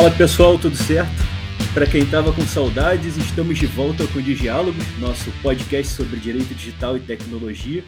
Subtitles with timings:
[0.00, 1.12] Fala pessoal, tudo certo?
[1.74, 6.54] Para quem estava com saudades, estamos de volta com o Diálogos, nosso podcast sobre direito
[6.54, 7.84] digital e tecnologia.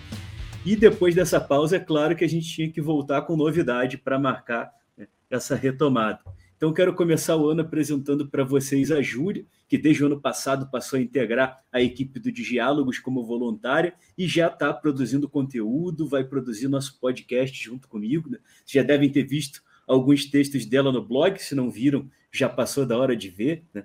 [0.62, 4.18] E depois dessa pausa, é claro que a gente tinha que voltar com novidade para
[4.18, 6.18] marcar né, essa retomada.
[6.54, 10.68] Então, quero começar o ano apresentando para vocês a Júlia, que desde o ano passado
[10.70, 16.24] passou a integrar a equipe do Diálogos como voluntária e já está produzindo conteúdo, vai
[16.24, 18.28] produzir nosso podcast junto comigo.
[18.28, 18.36] Né?
[18.66, 22.86] Vocês já devem ter visto alguns textos dela no blog, se não viram, já passou
[22.86, 23.84] da hora de ver, né?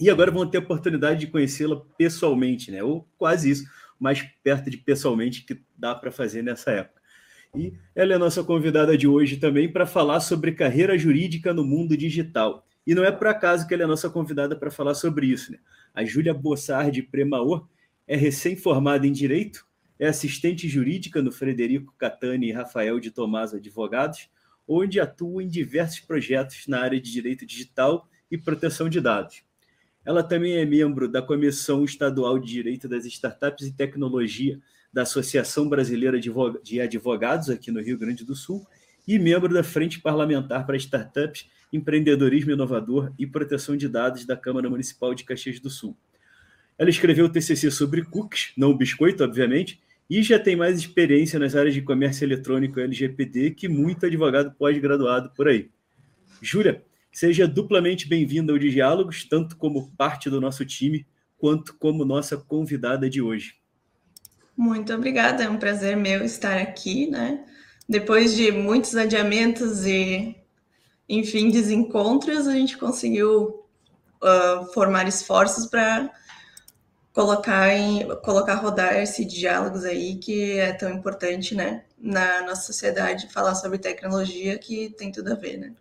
[0.00, 2.82] E agora vão ter a oportunidade de conhecê-la pessoalmente, né?
[2.82, 3.64] ou quase isso,
[3.98, 7.00] mais perto de pessoalmente que dá para fazer nessa época.
[7.54, 11.64] E ela é a nossa convidada de hoje também para falar sobre carreira jurídica no
[11.64, 12.66] mundo digital.
[12.86, 15.52] E não é por acaso que ela é a nossa convidada para falar sobre isso.
[15.52, 15.58] Né?
[15.92, 17.68] A Júlia Bossardi Premaor
[18.06, 19.66] é recém-formada em Direito,
[20.00, 24.30] é assistente jurídica no Frederico Catani e Rafael de Tomás Advogados,
[24.66, 29.42] onde atua em diversos projetos na área de Direito Digital e Proteção de Dados.
[30.02, 34.58] Ela também é membro da Comissão Estadual de Direito das Startups e Tecnologia
[34.90, 38.66] da Associação Brasileira de Advogados aqui no Rio Grande do Sul
[39.06, 44.70] e membro da Frente Parlamentar para Startups, Empreendedorismo Inovador e Proteção de Dados da Câmara
[44.70, 45.94] Municipal de Caxias do Sul.
[46.78, 49.78] Ela escreveu o TCC sobre cookies, não biscoito, obviamente,
[50.10, 54.52] e já tem mais experiência nas áreas de comércio eletrônico e LGPD que muito advogado
[54.58, 55.70] pós-graduado por aí.
[56.42, 61.06] Júlia, seja duplamente bem-vinda ao Diálogos, tanto como parte do nosso time,
[61.38, 63.54] quanto como nossa convidada de hoje.
[64.56, 67.44] Muito obrigada, é um prazer meu estar aqui, né?
[67.88, 70.36] Depois de muitos adiamentos e,
[71.08, 73.64] enfim, desencontros, a gente conseguiu
[74.22, 76.10] uh, formar esforços para
[77.12, 83.32] colocar em colocar rodar esse diálogos aí que é tão importante, né, na nossa sociedade,
[83.32, 85.74] falar sobre tecnologia que tem tudo a ver, né?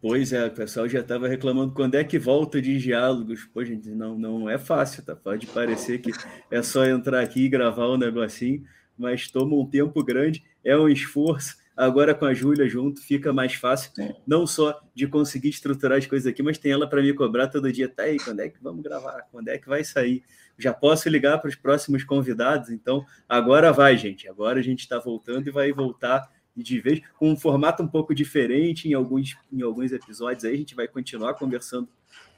[0.00, 3.44] Pois é, o pessoal já estava reclamando quando é que volta de diálogos.
[3.52, 5.16] Pô, gente, não, não é fácil, tá?
[5.16, 6.12] Pode parecer que
[6.50, 8.64] é só entrar aqui e gravar um negocinho,
[8.96, 11.56] mas toma um tempo grande, é um esforço.
[11.78, 14.12] Agora com a Júlia junto fica mais fácil, é.
[14.26, 17.72] não só de conseguir estruturar as coisas aqui, mas tem ela para me cobrar todo
[17.72, 17.88] dia.
[17.88, 19.28] Tá aí, quando é que vamos gravar?
[19.30, 20.24] Quando é que vai sair?
[20.58, 24.28] Já posso ligar para os próximos convidados, então agora vai, gente.
[24.28, 28.12] Agora a gente está voltando e vai voltar de vez, com um formato um pouco
[28.12, 30.44] diferente em alguns, em alguns episódios.
[30.44, 31.88] Aí a gente vai continuar conversando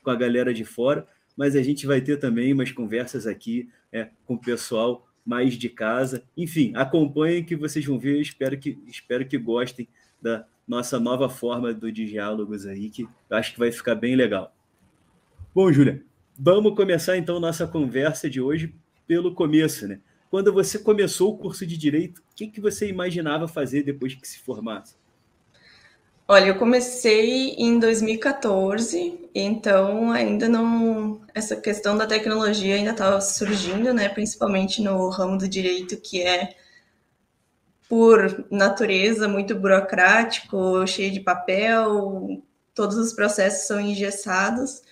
[0.02, 4.10] com a galera de fora, mas a gente vai ter também umas conversas aqui é,
[4.26, 6.24] com o pessoal mais de casa.
[6.36, 8.20] Enfim, acompanhem que vocês vão ver.
[8.20, 9.86] Espero que, espero que gostem
[10.20, 14.52] da nossa nova forma do diálogos aí, que acho que vai ficar bem legal.
[15.54, 16.02] Bom, Júlia,
[16.36, 18.74] vamos começar então nossa conversa de hoje
[19.06, 20.00] pelo começo, né?
[20.30, 24.26] quando você começou o curso de direito, o que, que você imaginava fazer depois que
[24.26, 24.94] se formasse?
[26.32, 31.20] Olha, eu comecei em 2014, então ainda não.
[31.34, 34.08] Essa questão da tecnologia ainda estava surgindo, né?
[34.08, 36.54] Principalmente no ramo do direito, que é,
[37.88, 42.40] por natureza, muito burocrático, cheio de papel,
[42.76, 44.82] todos os processos são engessados.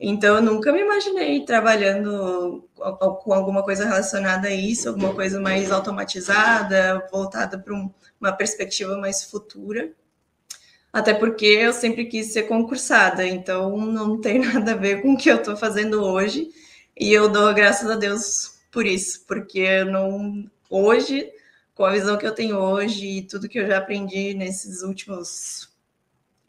[0.00, 2.68] Então, eu nunca me imaginei trabalhando
[3.22, 7.88] com alguma coisa relacionada a isso, alguma coisa mais automatizada, voltada para um,
[8.20, 9.92] uma perspectiva mais futura.
[10.92, 15.16] Até porque eu sempre quis ser concursada, então não tem nada a ver com o
[15.16, 16.48] que eu estou fazendo hoje.
[16.98, 21.30] E eu dou graças a Deus por isso, porque não hoje,
[21.74, 25.70] com a visão que eu tenho hoje e tudo que eu já aprendi nesses últimos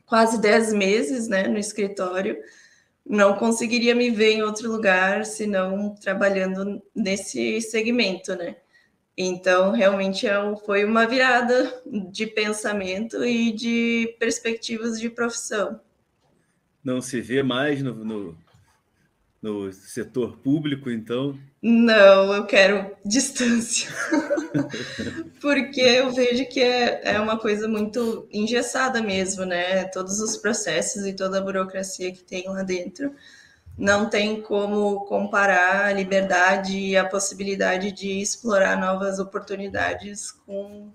[0.06, 2.38] quase 10 meses né, no escritório,
[3.06, 8.57] não conseguiria me ver em outro lugar senão trabalhando nesse segmento, né?
[9.18, 10.36] Então, realmente é
[10.66, 15.80] foi uma virada de pensamento e de perspectivas de profissão.
[16.84, 18.38] Não se vê mais no, no,
[19.42, 21.38] no setor público, então?
[21.62, 23.90] Não, eu quero distância.
[25.40, 29.84] Porque eu vejo que é, é uma coisa muito engessada mesmo, né?
[29.86, 33.14] Todos os processos e toda a burocracia que tem lá dentro.
[33.77, 40.91] Não tem como comparar a liberdade e a possibilidade de explorar novas oportunidades com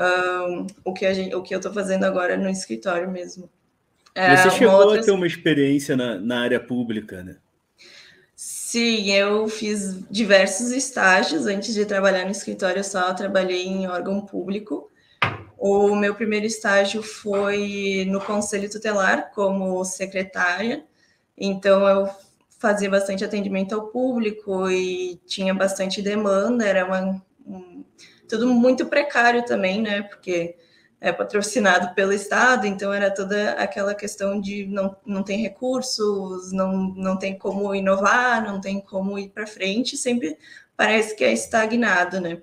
[0.00, 3.48] um, o, que gente, o que eu estou fazendo agora no escritório mesmo.
[4.14, 5.00] É, Você chegou outra...
[5.00, 7.36] a ter uma experiência na, na área pública, né?
[8.34, 14.24] Sim, eu fiz diversos estágios antes de trabalhar no escritório, eu só trabalhei em órgão
[14.24, 14.90] público.
[15.58, 20.84] O meu primeiro estágio foi no Conselho Tutelar como secretária,
[21.40, 22.10] então eu
[22.58, 27.82] fazia bastante atendimento ao público e tinha bastante demanda, era uma, um,
[28.28, 30.02] tudo muito precário também, né?
[30.02, 30.56] Porque
[31.00, 36.72] é patrocinado pelo Estado, então era toda aquela questão de não, não tem recursos, não,
[36.94, 40.36] não tem como inovar, não tem como ir para frente, sempre
[40.76, 42.42] parece que é estagnado, né?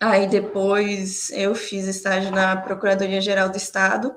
[0.00, 4.14] Aí depois eu fiz estágio na Procuradoria-Geral do Estado,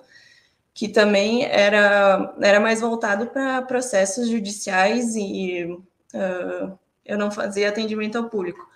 [0.73, 5.65] que também era, era mais voltado para processos judiciais e
[6.13, 8.69] uh, eu não fazia atendimento ao público.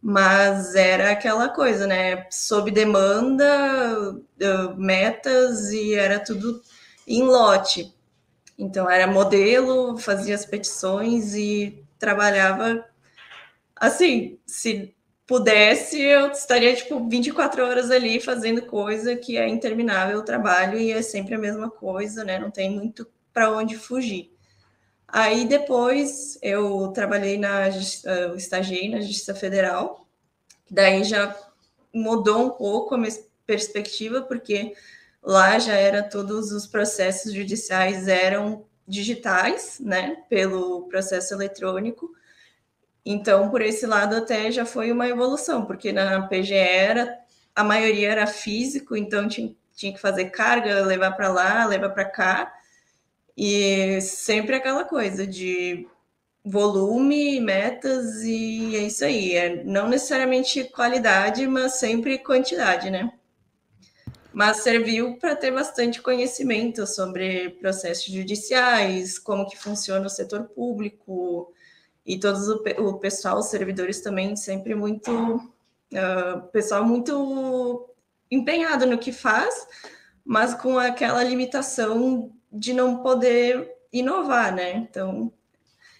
[0.00, 2.26] Mas era aquela coisa, né?
[2.30, 6.62] Sob demanda, uh, metas e era tudo
[7.06, 7.94] em lote.
[8.56, 12.84] Então era modelo, fazia as petições e trabalhava
[13.80, 14.94] assim, se
[15.28, 20.90] pudesse, eu estaria tipo 24 horas ali fazendo coisa que é interminável o trabalho e
[20.90, 22.38] é sempre a mesma coisa, né?
[22.38, 24.32] Não tem muito para onde fugir.
[25.06, 27.68] Aí depois eu trabalhei na
[28.04, 30.08] eu estagiei na Justiça Federal,
[30.70, 31.36] daí já
[31.94, 33.12] mudou um pouco a minha
[33.46, 34.74] perspectiva, porque
[35.22, 42.10] lá já era todos os processos judiciais eram digitais, né, pelo processo eletrônico.
[43.10, 47.18] Então, por esse lado, até já foi uma evolução, porque na PGE era,
[47.56, 52.04] a maioria era físico, então tinha, tinha que fazer carga, levar para lá, levar para
[52.04, 52.52] cá,
[53.34, 55.88] e sempre aquela coisa de
[56.44, 59.34] volume, metas, e é isso aí.
[59.34, 63.10] É não necessariamente qualidade, mas sempre quantidade, né?
[64.34, 71.54] Mas serviu para ter bastante conhecimento sobre processos judiciais, como que funciona o setor público,
[72.08, 75.12] e todos o, o pessoal, os servidores também, sempre muito.
[75.92, 77.94] Uh, pessoal muito
[78.30, 79.66] empenhado no que faz,
[80.24, 84.72] mas com aquela limitação de não poder inovar, né?
[84.72, 85.32] Então,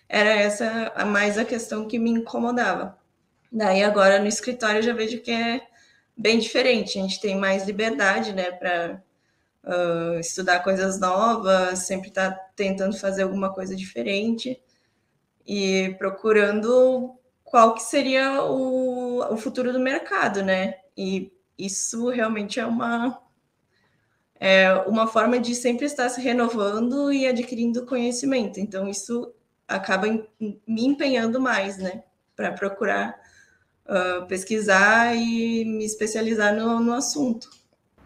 [0.08, 2.98] era essa a mais a questão que me incomodava.
[3.52, 5.60] Daí agora no escritório eu já vejo que é
[6.16, 9.02] bem diferente, a gente tem mais liberdade, né, para
[9.64, 14.60] uh, estudar coisas novas, sempre tá tentando fazer alguma coisa diferente
[15.48, 20.74] e procurando qual que seria o, o futuro do mercado, né?
[20.94, 23.18] E isso realmente é uma
[24.40, 28.60] é uma forma de sempre estar se renovando e adquirindo conhecimento.
[28.60, 29.32] Então isso
[29.66, 30.06] acaba
[30.38, 32.04] me empenhando mais, né?
[32.36, 33.18] Para procurar
[33.86, 37.48] uh, pesquisar e me especializar no, no assunto.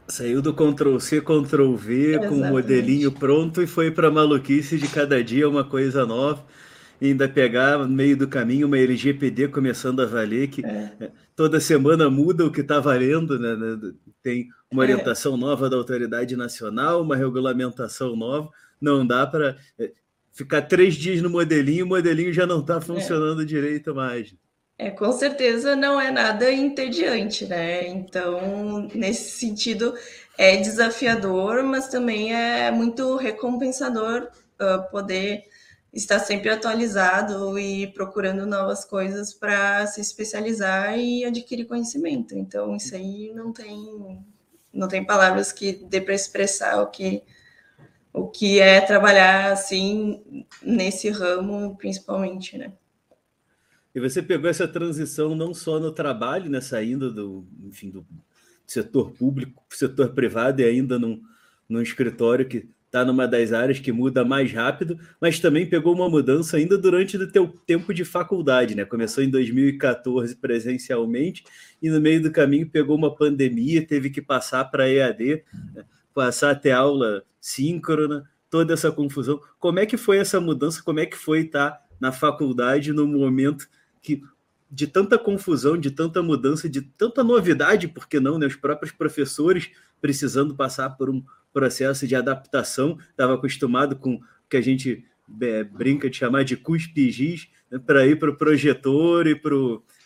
[0.07, 2.29] Saiu do Ctrl C, Ctrl V Exatamente.
[2.29, 6.45] com o modelinho pronto e foi para maluquice de cada dia uma coisa nova
[7.09, 10.93] ainda pegar no meio do caminho uma LGPD começando a valer, que é.
[11.01, 13.93] é toda semana muda o que está valendo, né, né?
[14.23, 14.87] tem uma é.
[14.87, 15.39] orientação é.
[15.39, 18.49] nova da autoridade nacional, uma regulamentação nova,
[18.81, 19.93] não dá para é,
[20.33, 23.45] ficar três dias no modelinho, o modelinho já não está funcionando é.
[23.45, 24.35] direito mais.
[24.79, 27.87] É, com certeza não é nada entediante, né?
[27.87, 29.95] Então, nesse sentido,
[30.37, 34.29] é desafiador, mas também é muito recompensador
[34.61, 35.45] uh, poder
[35.93, 42.35] está sempre atualizado e procurando novas coisas para se especializar e adquirir conhecimento.
[42.35, 44.25] Então, isso aí não tem
[44.73, 47.23] não tem palavras que dê para expressar o que
[48.13, 52.73] o que é trabalhar assim nesse ramo, principalmente, né?
[53.95, 58.07] E você pegou essa transição não só no trabalho, né, saindo do, enfim, do
[58.67, 61.23] setor público setor privado e ainda num,
[61.69, 66.11] num escritório que está numa das áreas que muda mais rápido, mas também pegou uma
[66.11, 68.85] mudança ainda durante o teu tempo de faculdade, né?
[68.85, 71.43] Começou em 2014 presencialmente
[71.81, 75.43] e no meio do caminho pegou uma pandemia, teve que passar para EAD,
[75.75, 75.85] né?
[76.13, 79.41] passar a ter aula síncrona, toda essa confusão.
[79.59, 80.83] Como é que foi essa mudança?
[80.83, 83.67] Como é que foi estar tá na faculdade no momento
[84.03, 84.23] que
[84.71, 88.47] de tanta confusão, de tanta mudança, de tanta novidade, porque não, né?
[88.47, 91.23] Os próprios professores precisando passar por um
[91.53, 95.05] processo de adaptação, estava acostumado com o que a gente
[95.41, 97.11] é, brinca de chamar de cuspe
[97.71, 99.53] né, para ir para o projetor e para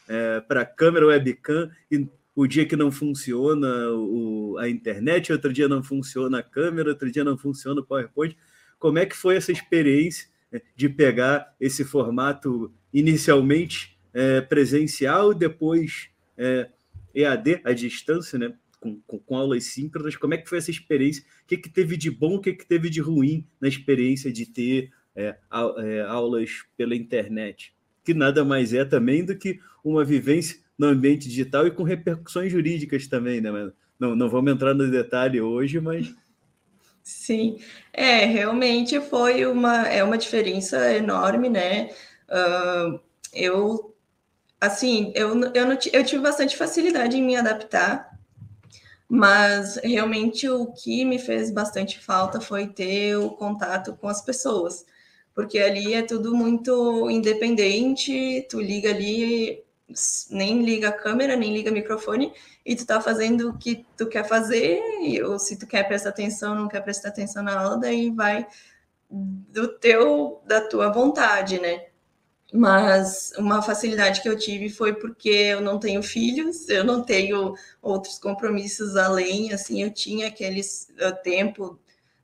[0.09, 5.69] é, a câmera webcam, e o dia que não funciona o, a internet, outro dia
[5.69, 8.37] não funciona a câmera, outro dia não funciona o PowerPoint.
[8.79, 16.11] Como é que foi essa experiência né, de pegar esse formato inicialmente é, presencial, depois
[16.37, 16.69] é,
[17.15, 18.55] EAD, à distância, né?
[18.81, 21.25] Com, com, com, aulas síncronas, como é que foi essa experiência?
[21.45, 24.47] O que, que teve de bom, o que, que teve de ruim na experiência de
[24.47, 27.75] ter é, a, é, aulas pela internet?
[28.05, 32.53] Que nada mais é também do que uma vivência no ambiente digital e com repercussões
[32.53, 33.51] jurídicas também, né?
[33.99, 36.15] Não, não vamos entrar no detalhe hoje, mas
[37.07, 37.61] Sim,
[37.93, 41.91] é, realmente foi uma, é uma diferença enorme, né?
[42.29, 42.99] Uh,
[43.33, 43.95] eu,
[44.61, 48.06] assim, eu, eu, não, eu tive bastante facilidade em me adaptar
[49.09, 54.85] Mas realmente o que me fez bastante falta foi ter o contato com as pessoas,
[55.35, 59.63] porque ali é tudo muito independente, tu liga ali,
[60.31, 62.33] nem liga a câmera, nem liga o microfone,
[62.65, 64.81] e tu tá fazendo o que tu quer fazer,
[65.25, 68.47] ou se tu quer prestar atenção, não quer prestar atenção na aula, daí vai
[69.09, 71.87] do teu, da tua vontade, né?
[72.53, 77.55] Mas uma facilidade que eu tive foi porque eu não tenho filhos, eu não tenho
[77.83, 80.61] outros compromissos além, assim, eu tinha aquele
[81.25, 81.79] tempo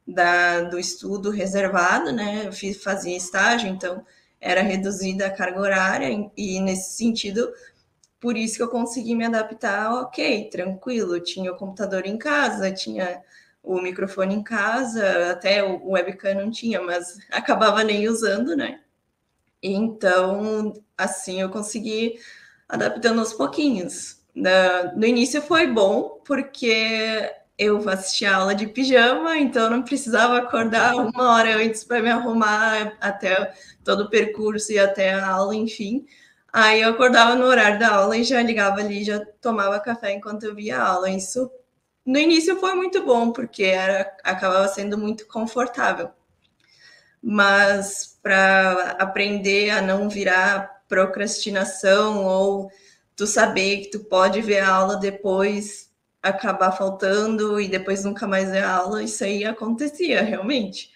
[0.06, 2.46] da, do estudo reservado, né?
[2.46, 4.04] Eu fiz, fazia estágio, então
[4.40, 7.52] era reduzida a carga horária, e nesse sentido,
[8.20, 13.22] por isso que eu consegui me adaptar, ok, tranquilo, tinha o computador em casa, tinha
[13.62, 18.81] o microfone em casa, até o webcam não tinha, mas acabava nem usando, né?
[19.62, 22.18] Então, assim, eu consegui
[22.68, 24.20] adaptando aos pouquinhos.
[24.34, 31.34] No início foi bom, porque eu assistia aula de pijama, então não precisava acordar uma
[31.34, 33.54] hora antes para me arrumar até
[33.84, 36.06] todo o percurso e até a aula, enfim.
[36.52, 40.44] Aí eu acordava no horário da aula e já ligava ali, já tomava café enquanto
[40.44, 41.10] eu via a aula.
[41.10, 41.50] Isso
[42.04, 46.10] no início foi muito bom, porque era, acabava sendo muito confortável
[47.22, 52.70] mas para aprender a não virar procrastinação ou
[53.16, 55.90] tu saber que tu pode ver a aula depois
[56.22, 60.90] acabar faltando e depois nunca mais ver a aula, isso aí acontecia realmente.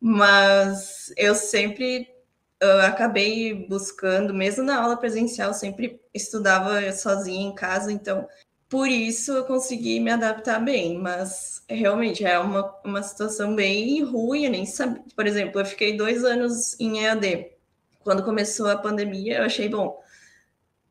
[0.00, 2.14] Mas eu sempre
[2.60, 8.26] eu acabei buscando, mesmo na aula presencial, sempre estudava sozinha em casa, então
[8.68, 14.44] por isso eu consegui me adaptar bem, mas realmente é uma, uma situação bem ruim,
[14.44, 15.02] eu nem sabia.
[15.14, 17.52] Por exemplo, eu fiquei dois anos em EAD.
[18.00, 20.00] Quando começou a pandemia, eu achei, bom,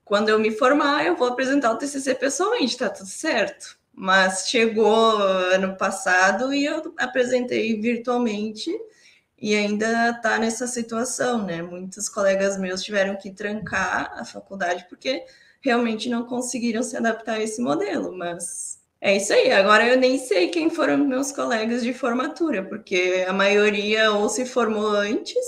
[0.05, 3.77] quando eu me formar, eu vou apresentar o TCC pessoalmente, tá tudo certo.
[3.93, 8.69] Mas chegou ano passado e eu apresentei virtualmente
[9.37, 11.61] e ainda tá nessa situação, né?
[11.61, 15.25] Muitos colegas meus tiveram que trancar a faculdade porque
[15.65, 19.51] realmente não conseguiram se adaptar a esse modelo, mas é isso aí.
[19.51, 24.45] Agora eu nem sei quem foram meus colegas de formatura, porque a maioria ou se
[24.45, 25.43] formou antes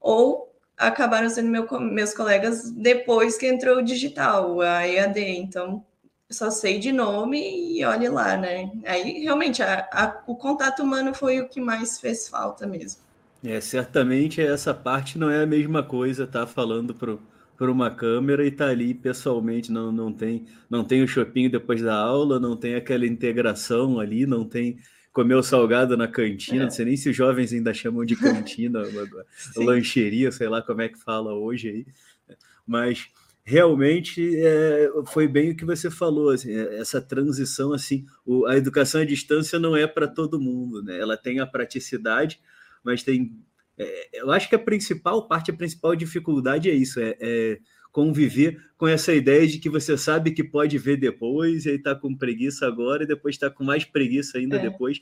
[0.00, 5.20] ou acabaram sendo meu, meus colegas depois que entrou o digital, a EAD.
[5.20, 5.84] Então,
[6.30, 8.70] só sei de nome e olhe lá, né?
[8.86, 13.00] Aí realmente a, a, o contato humano foi o que mais fez falta mesmo.
[13.42, 16.46] É, certamente essa parte não é a mesma coisa, tá?
[16.46, 17.20] Falando pro
[17.60, 21.82] por uma câmera e tá ali pessoalmente, não, não tem não tem o shopping depois
[21.82, 24.78] da aula, não tem aquela integração ali, não tem
[25.12, 26.64] comer o salgado na cantina, é.
[26.64, 28.80] não sei nem se os jovens ainda chamam de cantina,
[29.56, 31.86] lancheria, sei lá como é que fala hoje aí,
[32.66, 33.08] mas
[33.44, 38.56] realmente é, foi bem o que você falou, assim, é, essa transição assim, o, a
[38.56, 40.98] educação à distância não é para todo mundo, né?
[40.98, 42.40] Ela tem a praticidade,
[42.82, 43.36] mas tem
[43.80, 47.58] é, eu acho que a principal parte, a principal dificuldade é isso, é, é,
[47.90, 51.94] conviver com essa ideia de que você sabe que pode ver depois, e aí está
[51.94, 54.60] com preguiça agora, e depois está com mais preguiça ainda é.
[54.60, 55.00] depois,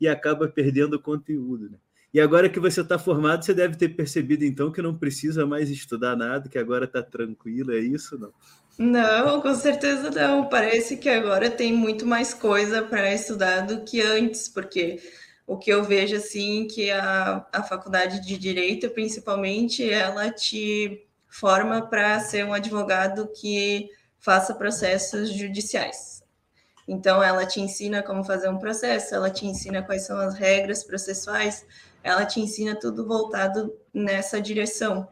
[0.00, 1.70] e acaba perdendo o conteúdo.
[1.70, 1.78] Né?
[2.12, 5.70] E agora que você está formado, você deve ter percebido então que não precisa mais
[5.70, 8.18] estudar nada, que agora está tranquilo, é isso?
[8.18, 8.32] Não?
[8.76, 10.48] Não, com certeza não.
[10.48, 14.98] Parece que agora tem muito mais coisa para estudar do que antes, porque
[15.50, 21.82] o que eu vejo assim que a, a faculdade de direito, principalmente, ela te forma
[21.82, 23.90] para ser um advogado que
[24.20, 26.22] faça processos judiciais.
[26.86, 30.84] Então, ela te ensina como fazer um processo, ela te ensina quais são as regras
[30.84, 31.66] processuais,
[32.00, 35.08] ela te ensina tudo voltado nessa direção.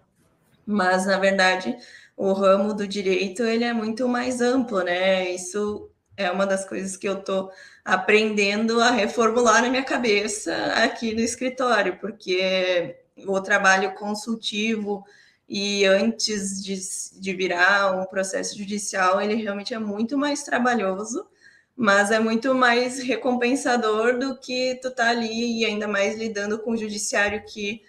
[0.65, 1.77] Mas, na verdade,
[2.17, 5.31] o ramo do direito ele é muito mais amplo, né?
[5.31, 7.51] Isso é uma das coisas que eu estou
[7.89, 15.03] aprendendo a reformular na minha cabeça aqui no escritório, porque o trabalho consultivo
[15.49, 16.79] e antes de,
[17.19, 21.27] de virar um processo judicial, ele realmente é muito mais trabalhoso,
[21.75, 26.73] mas é muito mais recompensador do que tu tá ali e ainda mais lidando com
[26.73, 27.81] o judiciário que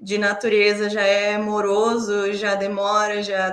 [0.00, 3.50] de natureza já é moroso, já demora, já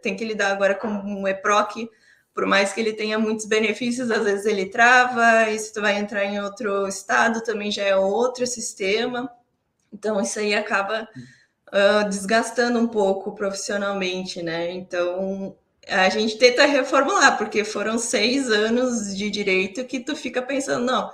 [0.00, 1.90] tem que lidar agora com um EPROC,
[2.38, 5.98] por mais que ele tenha muitos benefícios, às vezes ele trava, e se tu vai
[5.98, 9.28] entrar em outro estado, também já é outro sistema.
[9.92, 11.08] Então, isso aí acaba
[11.66, 14.70] uh, desgastando um pouco profissionalmente, né?
[14.70, 15.56] Então,
[15.88, 21.10] a gente tenta reformular, porque foram seis anos de direito que tu fica pensando, não,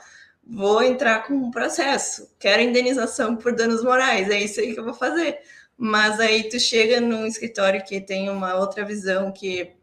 [0.46, 4.84] vou entrar com um processo, quero indenização por danos morais, é isso aí que eu
[4.84, 5.38] vou fazer.
[5.74, 9.74] Mas aí tu chega num escritório que tem uma outra visão que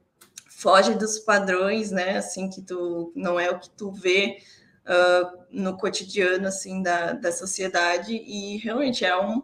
[0.62, 2.18] foge dos padrões, né?
[2.18, 4.38] Assim, que tu não é o que tu vê
[4.86, 9.42] uh, no cotidiano, assim, da, da sociedade, e realmente é, um,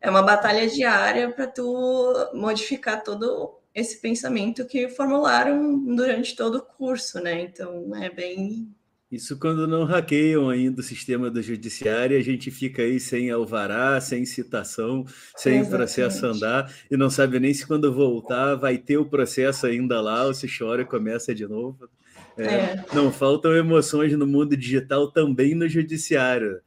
[0.00, 6.62] é uma batalha diária para tu modificar todo esse pensamento que formularam durante todo o
[6.62, 7.40] curso, né?
[7.42, 8.72] Então, é bem
[9.14, 14.00] isso quando não hackeiam ainda o sistema do judiciário, a gente fica aí sem alvará,
[14.00, 15.04] sem citação,
[15.36, 15.70] sem Exatamente.
[15.70, 20.24] processo andar, e não sabe nem se quando voltar vai ter o processo ainda lá,
[20.24, 21.88] ou se chora e começa de novo.
[22.36, 22.84] É, é.
[22.92, 26.60] Não faltam emoções no mundo digital também no judiciário.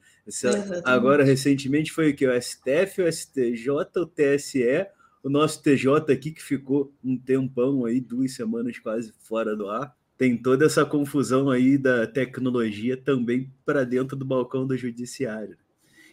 [0.84, 2.28] agora, recentemente, foi o que?
[2.28, 4.88] O STF, o STJ, o TSE,
[5.24, 9.96] o nosso TJ aqui, que ficou um tempão aí, duas semanas quase fora do ar
[10.18, 15.58] tem toda essa confusão aí da tecnologia também para dentro do balcão do judiciário.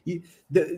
[0.06, 0.23] E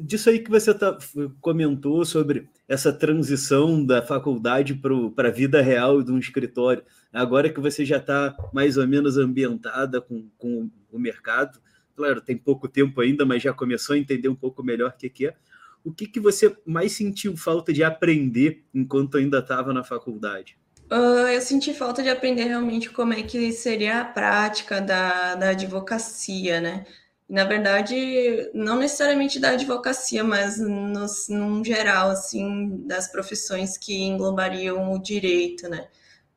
[0.02, 0.96] disso aí que você tá,
[1.40, 4.80] comentou sobre essa transição da faculdade
[5.16, 9.18] para a vida real de um escritório, agora que você já está mais ou menos
[9.18, 11.58] ambientada com, com o mercado,
[11.96, 15.10] claro, tem pouco tempo ainda, mas já começou a entender um pouco melhor o que,
[15.10, 15.34] que é.
[15.82, 20.56] O que, que você mais sentiu falta de aprender enquanto ainda estava na faculdade?
[20.90, 25.48] Uh, eu senti falta de aprender realmente como é que seria a prática da, da
[25.50, 26.86] advocacia, né?
[27.28, 34.92] Na verdade, não necessariamente da advocacia, mas no, num geral, assim, das profissões que englobariam
[34.92, 35.88] o direito, né?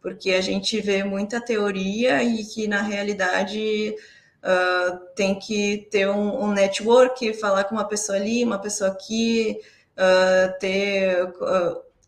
[0.02, 3.96] Porque a gente vê muita teoria e que, na realidade,
[4.44, 9.60] uh, tem que ter um, um, network, falar com uma pessoa ali, uma pessoa aqui,
[9.96, 11.32] uh, ter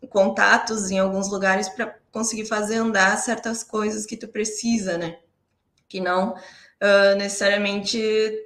[0.09, 5.19] contatos em alguns lugares para conseguir fazer andar certas coisas que tu precisa, né?
[5.87, 7.99] Que não uh, necessariamente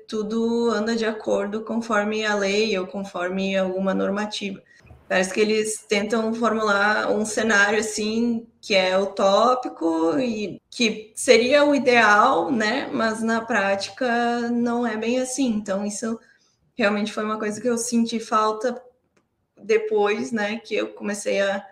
[0.08, 4.62] tudo anda de acordo conforme a lei ou conforme alguma normativa.
[5.08, 11.76] Parece que eles tentam formular um cenário assim que é utópico e que seria o
[11.76, 12.90] ideal, né?
[12.92, 15.48] Mas na prática não é bem assim.
[15.48, 16.20] Então isso
[16.76, 18.82] realmente foi uma coisa que eu senti falta
[19.66, 20.60] depois, né?
[20.64, 21.66] Que eu comecei a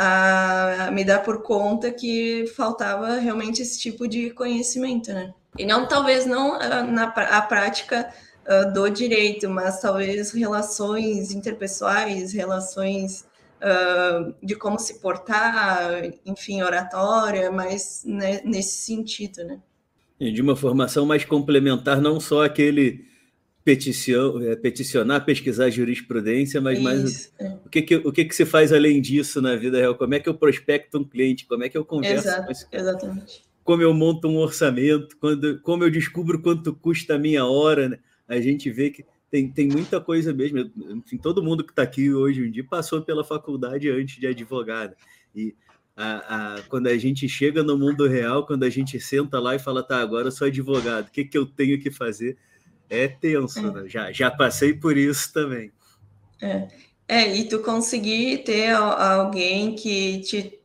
[0.00, 5.34] a me dar por conta que faltava realmente esse tipo de conhecimento, né?
[5.58, 8.08] E não talvez não ah, na a prática
[8.46, 13.26] uh, do direito, mas talvez relações interpessoais, relações
[13.60, 15.90] uh, de como se portar,
[16.24, 19.58] enfim, oratória, mas né, nesse sentido, né?
[20.20, 23.04] E de uma formação mais complementar, não só aquele
[24.62, 27.56] peticionar, pesquisar jurisprudência, mas mais é.
[27.64, 29.94] o, que, que, o que, que se faz além disso na vida real?
[29.94, 31.46] Como é que eu prospecto um cliente?
[31.46, 33.42] Como é que eu converso Exato, com esse Exatamente.
[33.64, 35.16] Como eu monto um orçamento?
[35.18, 37.90] Quando, como eu descubro quanto custa a minha hora?
[37.90, 37.98] Né?
[38.26, 40.58] A gente vê que tem, tem muita coisa mesmo.
[40.90, 44.94] Enfim, todo mundo que está aqui hoje em dia passou pela faculdade antes de advogado.
[45.34, 45.54] E
[45.94, 49.58] a, a, quando a gente chega no mundo real, quando a gente senta lá e
[49.58, 52.38] fala, tá, agora eu sou advogado, o que, que eu tenho que fazer?
[52.90, 53.70] É tenso, é.
[53.70, 53.88] Né?
[53.88, 55.72] Já, já passei por isso também.
[56.40, 56.68] É.
[57.08, 60.58] é, e tu conseguir ter alguém que te.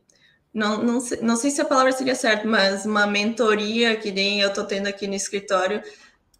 [0.52, 4.40] Não, não, sei, não sei se a palavra seria certa, mas uma mentoria que nem
[4.40, 5.82] eu tô tendo aqui no escritório,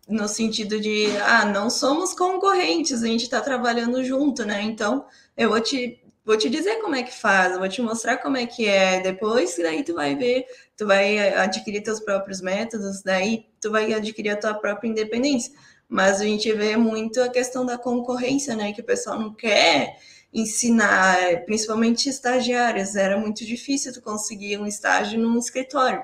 [0.08, 4.62] no sentido de, ah, não somos concorrentes, a gente está trabalhando junto, né?
[4.62, 5.04] Então,
[5.36, 8.46] eu vou te, vou te dizer como é que faz, vou te mostrar como é
[8.46, 9.00] que é.
[9.00, 14.30] Depois, daí tu vai ver, tu vai adquirir teus próprios métodos, daí tu vai adquirir
[14.30, 15.52] a tua própria independência
[15.94, 18.72] mas a gente vê muito a questão da concorrência, né?
[18.72, 19.96] Que o pessoal não quer
[20.32, 22.96] ensinar, principalmente estagiários.
[22.96, 26.02] Era muito difícil tu conseguir um estágio num escritório.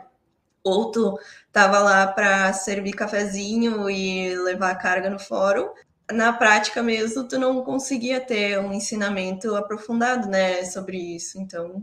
[0.63, 1.19] Ou tu
[1.51, 5.69] tava lá para servir cafezinho e levar carga no fórum.
[6.13, 11.37] Na prática mesmo, tu não conseguia ter um ensinamento aprofundado, né, sobre isso.
[11.41, 11.83] Então,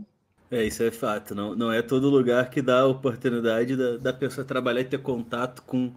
[0.50, 1.34] é, isso é fato.
[1.34, 5.02] Não, não é todo lugar que dá a oportunidade da, da pessoa trabalhar e ter
[5.02, 5.92] contato com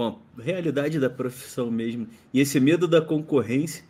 [0.00, 2.08] com a realidade da profissão mesmo.
[2.32, 3.84] E esse medo da concorrência,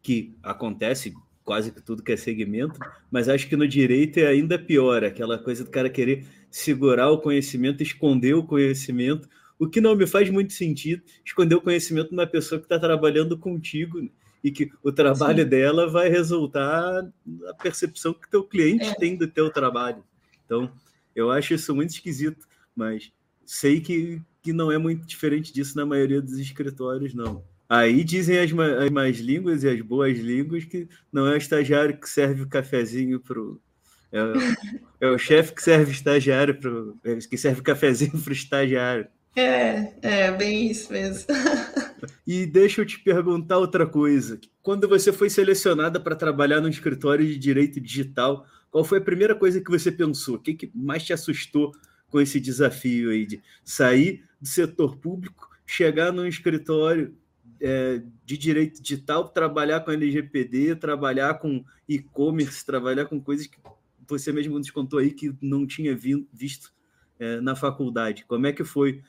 [0.00, 2.78] que acontece quase que tudo que é segmento,
[3.10, 7.18] mas acho que no direito é ainda pior, aquela coisa do cara querer segurar o
[7.18, 12.14] conhecimento, esconder o conhecimento, o que não me faz muito sentido, esconder o conhecimento de
[12.14, 14.08] uma pessoa que está trabalhando contigo
[14.44, 15.48] e que o trabalho Sim.
[15.48, 18.94] dela vai resultar na percepção que teu cliente é.
[18.94, 20.04] tem do teu trabalho.
[20.44, 20.70] Então,
[21.12, 23.10] eu acho isso muito esquisito, mas
[23.44, 27.42] sei que, que não é muito diferente disso na maioria dos escritórios, não.
[27.68, 31.98] Aí dizem as, as más línguas e as boas línguas que não é o estagiário
[31.98, 33.60] que serve o cafezinho pro.
[34.12, 34.20] É,
[35.00, 39.08] é o chefe que serve estagiário pro, é, que serve cafezinho para o estagiário.
[39.34, 41.26] É, é bem isso mesmo.
[42.24, 44.38] e deixa eu te perguntar outra coisa.
[44.62, 49.34] Quando você foi selecionada para trabalhar no escritório de direito digital, qual foi a primeira
[49.34, 50.36] coisa que você pensou?
[50.36, 51.72] O que, que mais te assustou
[52.08, 57.16] com esse desafio aí de sair do setor público, chegar num escritório
[57.60, 63.58] é, de direito digital, trabalhar com LGPD, trabalhar com e-commerce, trabalhar com coisas que
[64.06, 66.72] você mesmo nos contou aí que não tinha vi, visto
[67.18, 68.24] é, na faculdade.
[68.26, 69.02] Como é que foi?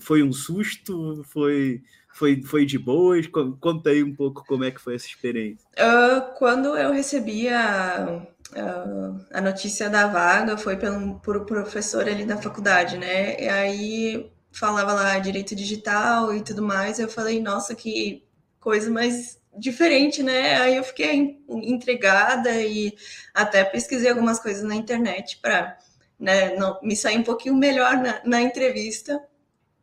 [0.00, 1.24] Foi um susto?
[1.24, 3.26] Foi, foi, foi de boas?
[3.26, 5.66] Conta aí um pouco como é que foi essa experiência.
[5.76, 8.22] Uh, quando eu recebi a,
[8.54, 13.42] a, a notícia da vaga, foi pelo, por um professor ali da faculdade, né?
[13.42, 18.24] E aí falava lá direito digital e tudo mais, eu falei, nossa, que
[18.60, 20.56] coisa mais diferente, né?
[20.60, 22.96] Aí eu fiquei intrigada e
[23.32, 25.76] até pesquisei algumas coisas na internet para
[26.18, 29.22] né, não, me sair um pouquinho melhor na, na, entrevista.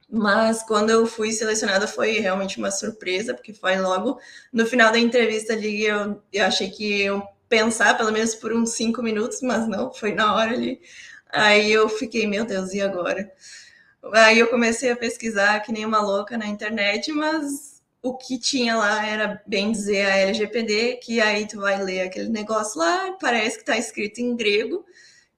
[0.09, 4.19] Mas quando eu fui selecionada foi realmente uma surpresa, porque foi logo
[4.51, 8.71] no final da entrevista ali eu, eu achei que eu pensar pelo menos por uns
[8.71, 10.81] cinco minutos, mas não, foi na hora ali.
[11.29, 13.31] Aí eu fiquei, meu Deus, e agora?
[14.13, 18.75] Aí eu comecei a pesquisar que nem uma louca na internet, mas o que tinha
[18.75, 23.57] lá era bem dizer a LGPD, que aí tu vai ler aquele negócio lá, parece
[23.57, 24.83] que está escrito em grego,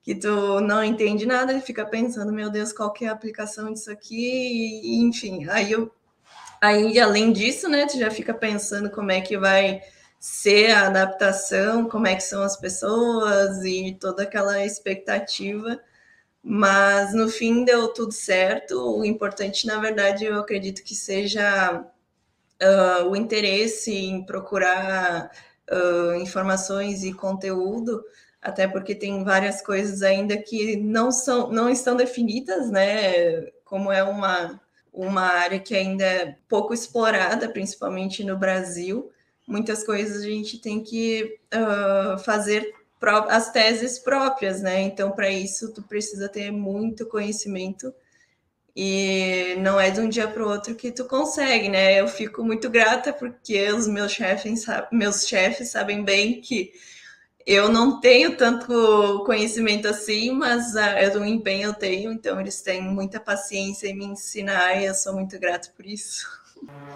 [0.01, 3.71] que tu não entende nada e fica pensando, meu Deus, qual que é a aplicação
[3.73, 4.81] disso aqui?
[4.83, 5.91] E, enfim, aí eu
[6.61, 9.81] aí além disso, né, tu já fica pensando como é que vai
[10.19, 15.81] ser a adaptação, como é que são as pessoas e toda aquela expectativa.
[16.43, 18.99] Mas no fim deu tudo certo.
[18.99, 21.85] O importante, na verdade, eu acredito que seja
[22.61, 25.31] uh, o interesse em procurar
[25.71, 28.03] uh, informações e conteúdo,
[28.41, 33.43] até porque tem várias coisas ainda que não são, não estão definidas, né?
[33.63, 34.61] Como é uma
[34.93, 39.11] uma área que ainda é pouco explorada, principalmente no Brasil.
[39.47, 42.71] Muitas coisas a gente tem que uh, fazer
[43.09, 44.81] as teses próprias, né?
[44.81, 47.93] Então, para isso, tu precisa ter muito conhecimento
[48.75, 51.99] e não é de um dia para o outro que tu consegue, né?
[51.99, 56.71] Eu fico muito grata porque os meus chefes, meus chefes sabem bem que
[57.45, 62.81] eu não tenho tanto conhecimento assim, mas uh, o empenho eu tenho, então eles têm
[62.81, 66.25] muita paciência em me ensinar e eu sou muito grata por isso.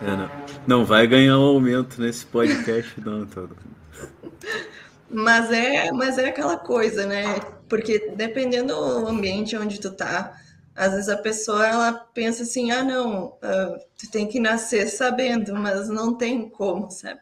[0.01, 0.31] É, não.
[0.65, 3.55] não vai ganhar um aumento nesse podcast, não, todo.
[5.09, 7.39] Mas é, mas é aquela coisa, né?
[7.69, 10.35] Porque dependendo do ambiente onde tu tá,
[10.75, 15.55] às vezes a pessoa ela pensa assim, ah, não, uh, tu tem que nascer sabendo,
[15.55, 17.19] mas não tem como, sabe?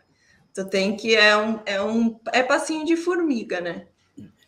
[0.53, 3.85] Tu tem que é um é um é passinho de formiga, né?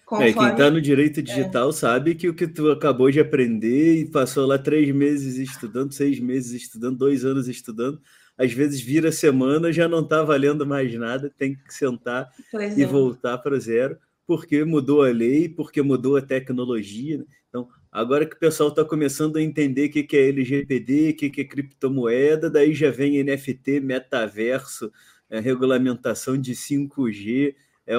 [0.06, 0.30] Conforme...
[0.30, 1.74] É, quem está no direito digital é.
[1.74, 6.18] sabe que o que tu acabou de aprender e passou lá três meses estudando, seis
[6.20, 8.02] meses estudando, dois anos estudando,
[8.38, 12.84] às vezes vira semana, já não está valendo mais nada, tem que sentar pois e
[12.84, 12.86] é.
[12.86, 13.98] voltar para zero,
[14.28, 17.18] porque mudou a lei, porque mudou a tecnologia.
[17.18, 17.26] Né?
[17.50, 21.42] Então, agora que o pessoal está começando a entender o que, é LGPD, o que,
[21.42, 24.92] é criptomoeda, daí já vem NFT, metaverso,
[25.30, 27.56] é, regulamentação de 5G.
[27.88, 27.96] É,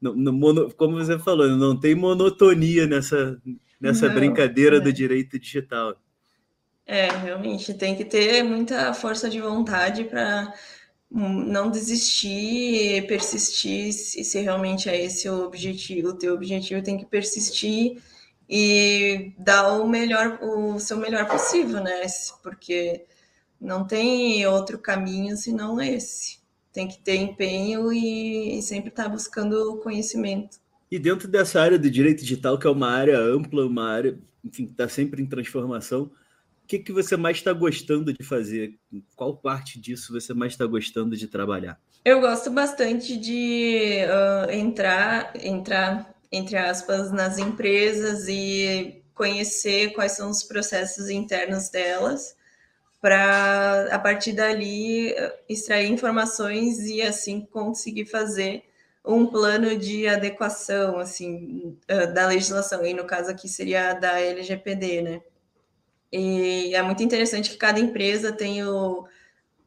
[0.00, 3.40] no, no mono, como você falou, não tem monotonia nessa,
[3.80, 4.80] nessa não, brincadeira é.
[4.80, 5.96] do direito digital.
[6.90, 10.52] É, realmente tem que ter muita força de vontade para
[11.08, 18.02] não desistir, persistir, se, realmente é esse o objetivo, o teu objetivo tem que persistir
[18.48, 22.02] e dar o melhor, o seu melhor possível, né?
[22.42, 23.04] Porque
[23.60, 26.40] não tem outro caminho senão esse.
[26.72, 30.58] Tem que ter empenho e, e sempre estar tá buscando conhecimento.
[30.90, 34.64] E dentro dessa área do direito digital, que é uma área ampla, uma área, enfim,
[34.64, 36.10] está sempre em transformação,
[36.70, 38.78] que, que você mais está gostando de fazer?
[39.16, 41.80] Qual parte disso você mais está gostando de trabalhar?
[42.04, 50.30] Eu gosto bastante de uh, entrar, entrar, entre aspas, nas empresas e conhecer quais são
[50.30, 52.36] os processos internos delas,
[53.00, 55.12] para a partir dali
[55.48, 58.62] extrair informações e assim conseguir fazer
[59.04, 61.76] um plano de adequação assim
[62.14, 65.22] da legislação e no caso aqui seria da LGPD, né?
[66.12, 69.06] E é muito interessante que cada empresa tem o,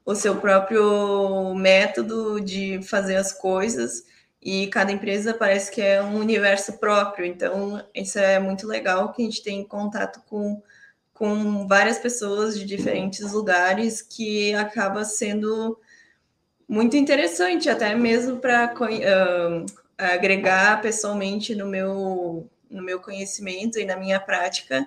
[0.06, 4.03] o seu próprio método de fazer as coisas
[4.41, 7.25] e cada empresa parece que é um universo próprio.
[7.25, 10.62] Então, isso é muito legal que a gente tem contato com,
[11.13, 15.79] com várias pessoas de diferentes lugares que acaba sendo
[16.67, 19.65] muito interessante, até mesmo para uh,
[19.97, 24.86] agregar pessoalmente no meu, no meu conhecimento e na minha prática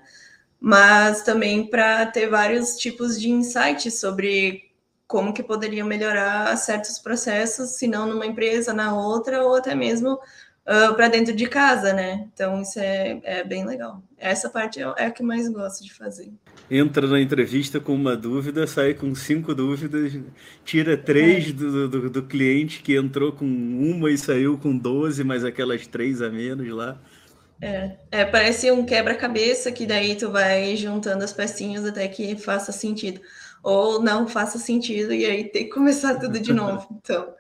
[0.61, 4.65] mas também para ter vários tipos de insights sobre
[5.07, 10.15] como que poderiam melhorar certos processos, se não numa empresa, na outra, ou até mesmo
[10.15, 12.29] uh, para dentro de casa, né?
[12.33, 14.03] Então isso é, é bem legal.
[14.19, 16.33] Essa parte é, é a que mais gosto de fazer.
[16.69, 20.19] Entra na entrevista com uma dúvida, sai com cinco dúvidas,
[20.65, 21.53] tira três é.
[21.53, 26.21] do, do, do, cliente que entrou com uma e saiu com doze, mas aquelas três
[26.21, 26.99] a menos lá.
[27.61, 32.73] É, é parece um quebra-cabeça que daí tu vai juntando as pecinhas até que faça
[32.73, 33.21] sentido.
[33.63, 36.87] Ou não faça sentido e aí tem que começar tudo de novo.
[37.03, 37.35] Então,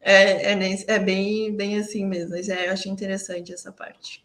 [0.00, 2.30] é, é, é bem, bem assim mesmo.
[2.30, 4.24] Mas é, eu acho interessante essa parte.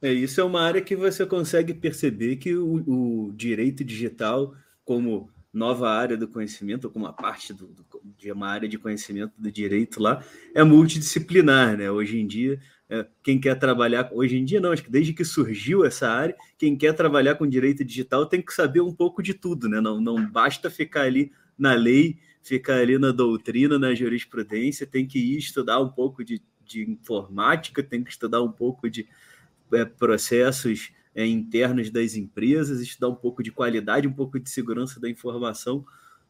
[0.00, 5.28] É, isso é uma área que você consegue perceber que o, o direito digital, como
[5.52, 7.84] nova área do conhecimento, como uma parte do, do,
[8.16, 10.22] de uma área de conhecimento do direito lá,
[10.54, 11.90] é multidisciplinar, né?
[11.90, 12.60] Hoje em dia,
[13.22, 16.76] quem quer trabalhar, hoje em dia não, acho que desde que surgiu essa área, quem
[16.76, 19.80] quer trabalhar com direito digital tem que saber um pouco de tudo, né?
[19.80, 25.18] Não, não basta ficar ali na lei, ficar ali na doutrina, na jurisprudência, tem que
[25.18, 29.06] ir estudar um pouco de, de informática, tem que estudar um pouco de
[29.72, 34.98] é, processos é, internos das empresas, estudar um pouco de qualidade, um pouco de segurança
[34.98, 35.84] da informação,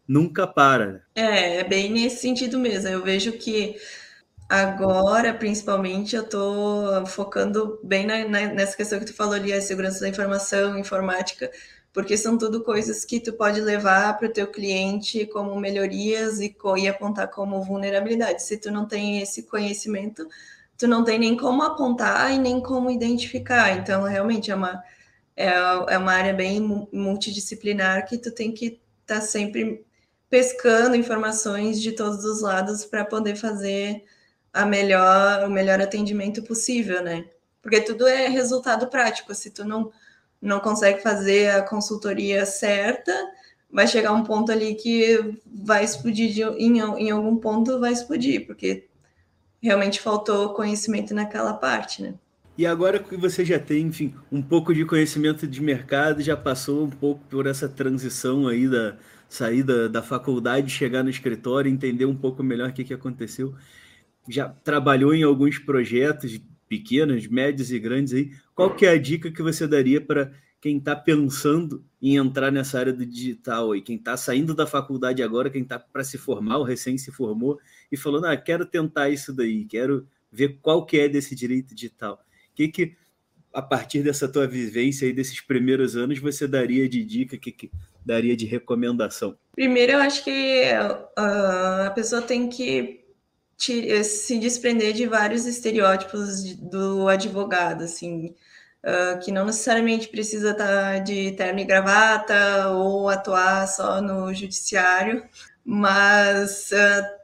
[0.08, 0.92] nunca para.
[0.92, 1.00] Né?
[1.14, 2.88] É, é bem nesse sentido mesmo.
[2.88, 3.76] Eu vejo que
[4.48, 9.60] agora, principalmente, eu estou focando bem na, na, nessa questão que tu falou ali, a
[9.60, 11.50] segurança da informação, informática,
[11.92, 16.56] porque são tudo coisas que tu pode levar para o teu cliente como melhorias e,
[16.78, 18.42] e apontar como vulnerabilidade.
[18.42, 20.26] Se tu não tem esse conhecimento,
[20.76, 23.76] tu não tem nem como apontar e nem como identificar.
[23.76, 24.82] Então, realmente é uma,
[25.36, 26.60] é, é uma área bem
[26.92, 29.84] multidisciplinar que tu tem que estar tá sempre
[30.30, 34.04] pescando informações de todos os lados para poder fazer
[34.52, 37.26] a melhor, o melhor atendimento possível, né?
[37.62, 39.34] Porque tudo é resultado prático.
[39.34, 39.92] Se tu não,
[40.40, 43.12] não consegue fazer a consultoria certa,
[43.70, 48.46] vai chegar um ponto ali que vai explodir de, em, em algum ponto vai explodir,
[48.46, 48.86] porque
[49.60, 52.14] realmente faltou conhecimento naquela parte, né?
[52.56, 56.84] E agora que você já tem, enfim, um pouco de conhecimento de mercado, já passou
[56.84, 58.96] um pouco por essa transição aí da
[59.28, 63.54] saída da faculdade, chegar no escritório, entender um pouco melhor o que, que aconteceu.
[64.28, 68.30] Já trabalhou em alguns projetos pequenos, médios e grandes aí.
[68.54, 72.78] Qual que é a dica que você daria para quem está pensando em entrar nessa
[72.78, 76.58] área do digital e quem está saindo da faculdade agora, quem está para se formar,
[76.58, 77.58] ou recém se formou,
[77.90, 82.14] e falando, ah, quero tentar isso daí, quero ver qual que é desse direito digital.
[82.52, 82.96] O que que,
[83.52, 87.52] a partir dessa tua vivência aí, desses primeiros anos, você daria de dica, o que,
[87.52, 87.70] que
[88.04, 89.36] daria de recomendação?
[89.52, 93.07] Primeiro, eu acho que uh, a pessoa tem que
[93.58, 98.34] se desprender de vários estereótipos do advogado, assim,
[98.84, 104.32] uh, que não necessariamente precisa estar tá de terno e gravata ou atuar só no
[104.32, 105.24] judiciário,
[105.64, 107.18] mas uh,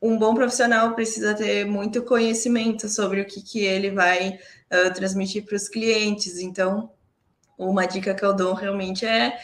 [0.00, 4.38] um bom profissional precisa ter muito conhecimento sobre o que, que ele vai
[4.72, 6.38] uh, transmitir para os clientes.
[6.38, 6.90] Então,
[7.58, 9.38] uma dica que eu dou realmente é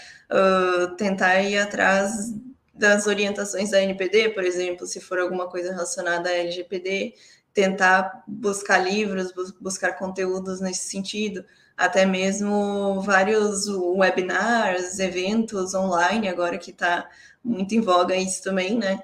[0.97, 2.35] tentar ir atrás
[2.77, 7.15] das orientações da NPD, por exemplo, se for alguma coisa relacionada à LGPD,
[7.53, 11.45] tentar buscar livros, buscar conteúdos nesse sentido,
[11.77, 17.09] até mesmo vários webinars, eventos online, agora que está
[17.43, 19.01] muito em voga isso também, né?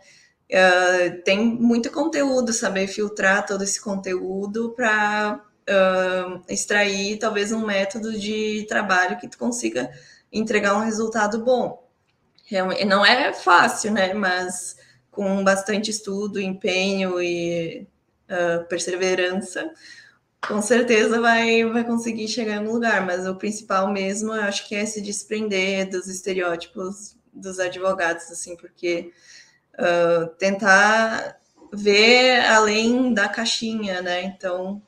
[0.50, 8.18] Uh, tem muito conteúdo, saber filtrar todo esse conteúdo para uh, extrair talvez um método
[8.18, 9.90] de trabalho que tu consiga
[10.30, 11.81] entregar um resultado bom.
[12.86, 14.12] Não é fácil, né?
[14.14, 14.76] Mas
[15.10, 17.86] com bastante estudo, empenho e
[18.28, 19.70] uh, perseverança,
[20.46, 23.04] com certeza vai, vai conseguir chegar no lugar.
[23.06, 28.56] Mas o principal mesmo, eu acho que é se desprender dos estereótipos dos advogados, assim,
[28.56, 29.12] porque
[29.74, 31.38] uh, tentar
[31.72, 34.24] ver além da caixinha, né?
[34.24, 34.82] Então,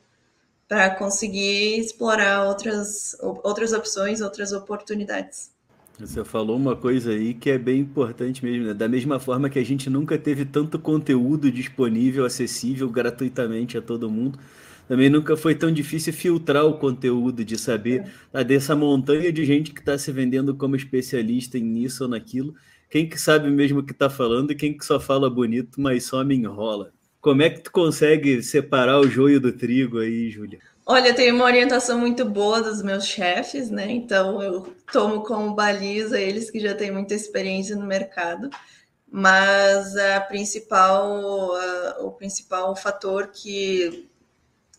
[0.68, 5.53] para conseguir explorar outras, outras opções, outras oportunidades.
[5.98, 8.74] Você falou uma coisa aí que é bem importante mesmo, né?
[8.74, 14.10] Da mesma forma que a gente nunca teve tanto conteúdo disponível, acessível gratuitamente a todo
[14.10, 14.38] mundo,
[14.88, 18.42] também nunca foi tão difícil filtrar o conteúdo, de saber é.
[18.42, 22.54] dessa montanha de gente que está se vendendo como especialista em isso ou naquilo,
[22.90, 26.04] quem que sabe mesmo o que está falando e quem que só fala bonito, mas
[26.04, 26.92] só me enrola.
[27.20, 30.58] Como é que tu consegue separar o joio do trigo aí, Júlia?
[30.86, 33.90] Olha, eu tenho uma orientação muito boa dos meus chefes, né?
[33.90, 38.50] Então eu tomo como baliza eles que já têm muita experiência no mercado.
[39.08, 41.52] Mas a principal,
[42.00, 44.08] o principal fator que,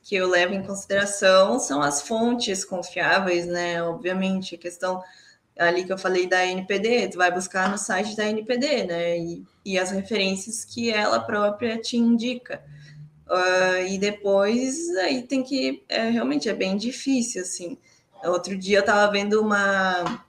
[0.04, 3.82] que eu levo em consideração são as fontes confiáveis, né?
[3.82, 5.02] Obviamente, a questão
[5.58, 9.18] ali que eu falei da NPD, tu vai buscar no site da NPD, né?
[9.18, 12.62] E, e as referências que ela própria te indica.
[13.28, 17.78] Uh, e depois aí tem que é, realmente é bem difícil assim.
[18.24, 20.24] Outro dia eu estava vendo uma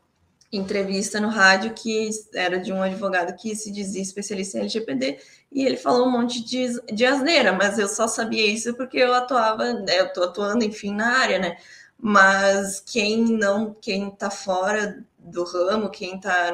[0.53, 5.19] entrevista no rádio que era de um advogado que se dizia especialista em LGPD
[5.53, 9.13] e ele falou um monte de, de asneira, mas eu só sabia isso porque eu
[9.13, 11.57] atuava, né, eu tô atuando, enfim, na área, né?
[11.99, 16.53] Mas quem não, quem tá fora do ramo, quem tá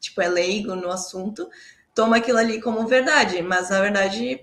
[0.00, 1.48] tipo, é leigo no assunto,
[1.94, 4.40] toma aquilo ali como verdade, mas na verdade,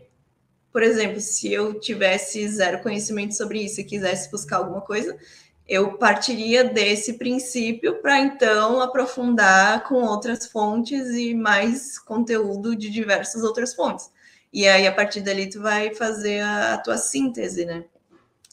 [0.76, 5.18] por exemplo, se eu tivesse zero conhecimento sobre isso e quisesse buscar alguma coisa,
[5.66, 13.42] eu partiria desse princípio para então aprofundar com outras fontes e mais conteúdo de diversas
[13.42, 14.12] outras fontes.
[14.52, 17.86] E aí, a partir dali, tu vai fazer a, a tua síntese, né?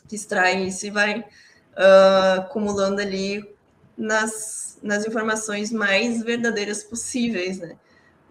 [0.07, 3.53] Que extrai isso e vai uh, acumulando ali
[3.99, 7.77] nas, nas informações mais verdadeiras possíveis, né?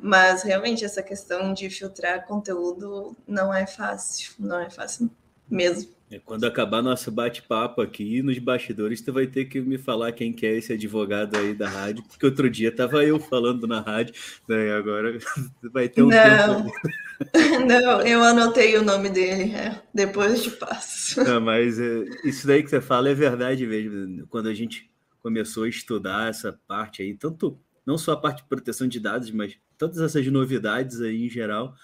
[0.01, 5.11] Mas realmente essa questão de filtrar conteúdo não é fácil, não é fácil
[5.49, 5.91] mesmo.
[6.11, 10.33] É, quando acabar nosso bate-papo aqui nos bastidores, tu vai ter que me falar quem
[10.33, 14.13] que é esse advogado aí da rádio, porque outro dia tava eu falando na rádio,
[14.45, 14.73] né?
[14.73, 15.17] Agora
[15.71, 16.65] vai ter um Não,
[17.65, 19.81] não, eu anotei o nome dele, é.
[19.93, 21.23] depois eu te passo.
[21.23, 24.27] Não, mas é, isso daí que você fala é verdade mesmo.
[24.27, 28.49] Quando a gente começou a estudar essa parte aí, tanto não só a parte de
[28.49, 31.75] proteção de dados, mas todas essas novidades aí em geral,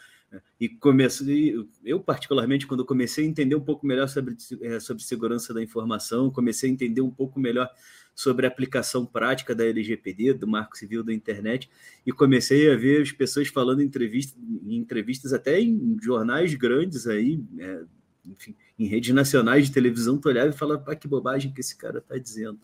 [0.59, 5.51] e comecei, eu particularmente, quando comecei a entender um pouco melhor sobre, é, sobre segurança
[5.51, 7.67] da informação, comecei a entender um pouco melhor
[8.13, 11.69] sobre a aplicação prática da LGPD, do Marco Civil da Internet,
[12.05, 17.07] e comecei a ver as pessoas falando em, entrevista, em entrevistas, até em jornais grandes
[17.07, 17.81] aí, é,
[18.25, 21.75] enfim, em redes nacionais de televisão, tu olhava e falava, pá, que bobagem que esse
[21.75, 22.59] cara está dizendo.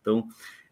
[0.00, 0.26] Então,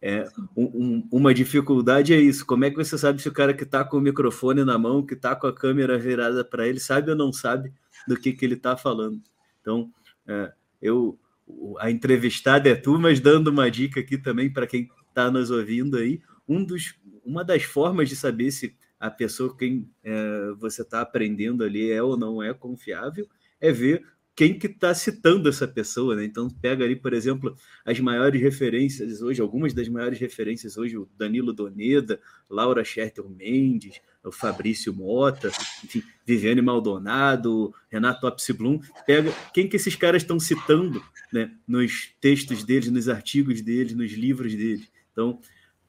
[0.09, 2.47] é, um, uma dificuldade é isso.
[2.47, 5.05] Como é que você sabe se o cara que está com o microfone na mão,
[5.05, 7.73] que está com a câmera virada para ele, sabe ou não sabe
[8.07, 9.21] do que, que ele está falando?
[9.61, 9.90] Então,
[10.29, 11.19] é, eu,
[11.81, 15.97] a entrevistada é tu, mas dando uma dica aqui também para quem está nos ouvindo
[15.97, 21.01] aí, um dos, uma das formas de saber se a pessoa quem é, você está
[21.01, 23.29] aprendendo ali é ou não é confiável
[23.61, 26.22] é ver quem que está citando essa pessoa, né?
[26.22, 31.09] Então pega ali, por exemplo, as maiores referências hoje, algumas das maiores referências hoje, o
[31.16, 35.49] Danilo Doneda, Laura Scherter Mendes, o Fabrício Mota,
[35.83, 41.51] enfim, Viviane Maldonado, Renato Apsiblum, pega quem que esses caras estão citando, né?
[41.66, 44.87] Nos textos deles, nos artigos deles, nos livros deles.
[45.12, 45.40] Então,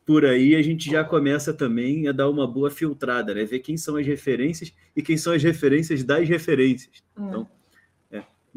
[0.05, 3.43] por aí a gente já começa também a dar uma boa filtrada, né?
[3.43, 7.03] Ver quem são as referências e quem são as referências das referências.
[7.17, 7.27] Hum.
[7.27, 7.56] Então,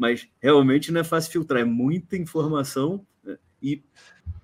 [0.01, 3.37] mas realmente não é fácil filtrar, é muita informação né?
[3.61, 3.83] e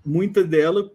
[0.06, 0.88] muita dela,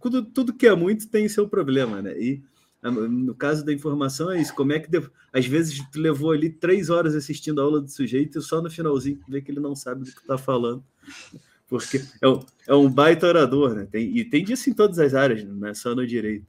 [0.00, 2.16] tudo, tudo que é muito tem seu problema, né?
[2.16, 2.40] E
[2.84, 4.88] no caso da informação é isso, como é que
[5.32, 8.70] às vezes tu levou ali três horas assistindo a aula do sujeito e só no
[8.70, 10.84] finalzinho vê que ele não sabe do que está falando,
[11.66, 13.88] porque é um, é um baita orador, né?
[13.90, 16.46] Tem, e tem disso em todas as áreas, não é só no direito.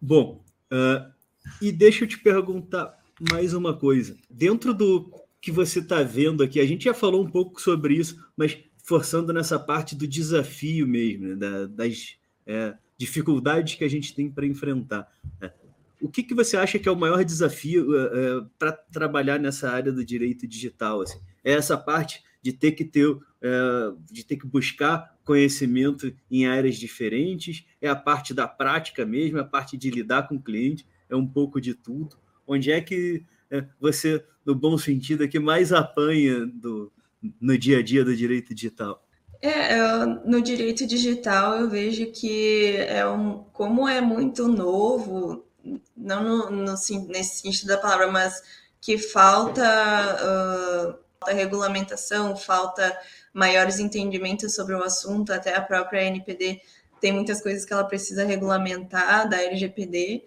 [0.00, 1.12] Bom, uh,
[1.60, 2.96] e deixa eu te perguntar
[3.32, 4.16] mais uma coisa.
[4.30, 6.60] Dentro do que você está vendo aqui?
[6.60, 11.28] A gente já falou um pouco sobre isso, mas forçando nessa parte do desafio mesmo,
[11.28, 11.34] né?
[11.36, 15.06] da, das é, dificuldades que a gente tem para enfrentar.
[15.40, 15.52] Né?
[16.00, 19.70] O que, que você acha que é o maior desafio é, é para trabalhar nessa
[19.70, 21.02] área do direito digital?
[21.02, 21.20] Assim?
[21.44, 23.06] É essa parte de ter que ter,
[23.42, 29.38] é, de ter que buscar conhecimento em áreas diferentes, é a parte da prática mesmo,
[29.38, 32.16] é a parte de lidar com o cliente, é um pouco de tudo.
[32.46, 33.22] Onde é que
[33.80, 36.92] você, no bom sentido, é que mais apanha do,
[37.40, 39.02] no dia a dia do direito digital?
[39.40, 45.46] É, no direito digital eu vejo que é um, como é muito novo,
[45.96, 46.74] não no, no,
[47.06, 48.42] nesse sentido da palavra, mas
[48.80, 52.96] que falta, uh, regulamentação, falta
[53.32, 56.60] maiores entendimentos sobre o assunto, até a própria NPD
[57.00, 60.24] tem muitas coisas que ela precisa regulamentar da LGPD,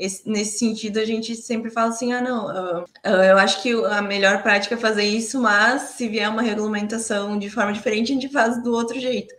[0.00, 4.00] esse, nesse sentido, a gente sempre fala assim: ah, não, uh, eu acho que a
[4.00, 8.28] melhor prática é fazer isso, mas se vier uma regulamentação de forma diferente, a gente
[8.30, 9.34] faz do outro jeito.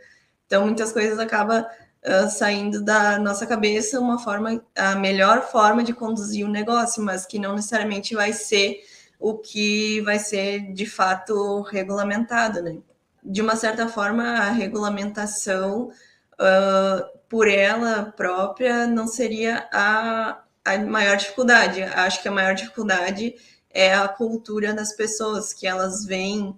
[0.45, 5.93] Então, muitas coisas acabam uh, saindo da nossa cabeça uma forma, a melhor forma de
[5.93, 8.83] conduzir o negócio, mas que não necessariamente vai ser
[9.19, 12.77] o que vai ser de fato regulamentado, né?
[13.23, 15.89] De uma certa forma, a regulamentação
[16.33, 21.81] uh, por ela própria não seria a, a maior dificuldade.
[21.83, 23.35] Acho que a maior dificuldade
[23.69, 26.57] é a cultura das pessoas, que elas veem,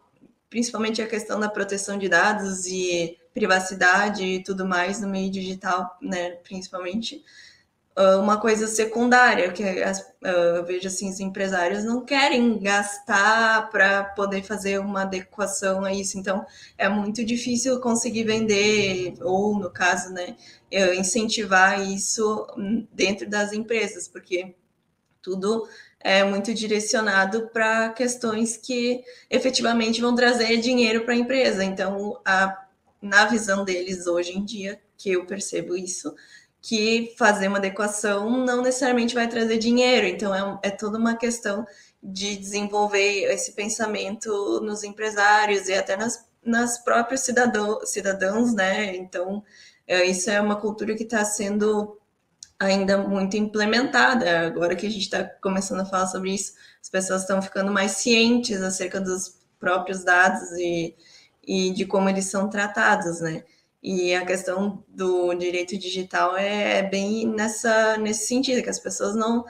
[0.49, 5.97] principalmente a questão da proteção de dados e privacidade e tudo mais no meio digital,
[6.01, 7.23] né, principalmente,
[8.19, 14.03] uma coisa secundária, que as, uh, eu vejo assim, os empresários não querem gastar para
[14.03, 16.45] poder fazer uma adequação a isso, então
[16.77, 20.35] é muito difícil conseguir vender, ou no caso, né,
[20.97, 22.47] incentivar isso
[22.91, 24.55] dentro das empresas, porque
[25.21, 25.67] tudo
[25.99, 31.63] é muito direcionado para questões que efetivamente vão trazer dinheiro para a empresa.
[31.63, 32.65] Então, a,
[33.01, 36.13] na visão deles hoje em dia, que eu percebo isso,
[36.63, 40.07] que fazer uma adequação não necessariamente vai trazer dinheiro.
[40.07, 41.67] Então, é, é toda uma questão
[42.01, 48.95] de desenvolver esse pensamento nos empresários e até nas, nas próprios cidadão, cidadãos, né?
[48.95, 49.43] Então,
[49.85, 51.99] é, isso é uma cultura que está sendo
[52.57, 54.47] ainda muito implementada.
[54.47, 57.91] Agora que a gente está começando a falar sobre isso, as pessoas estão ficando mais
[57.91, 60.95] cientes acerca dos próprios dados e,
[61.45, 63.43] e de como eles são tratados, né?
[63.83, 69.13] E a questão do direito digital é, é bem nessa, nesse sentido, que as pessoas
[69.13, 69.43] não,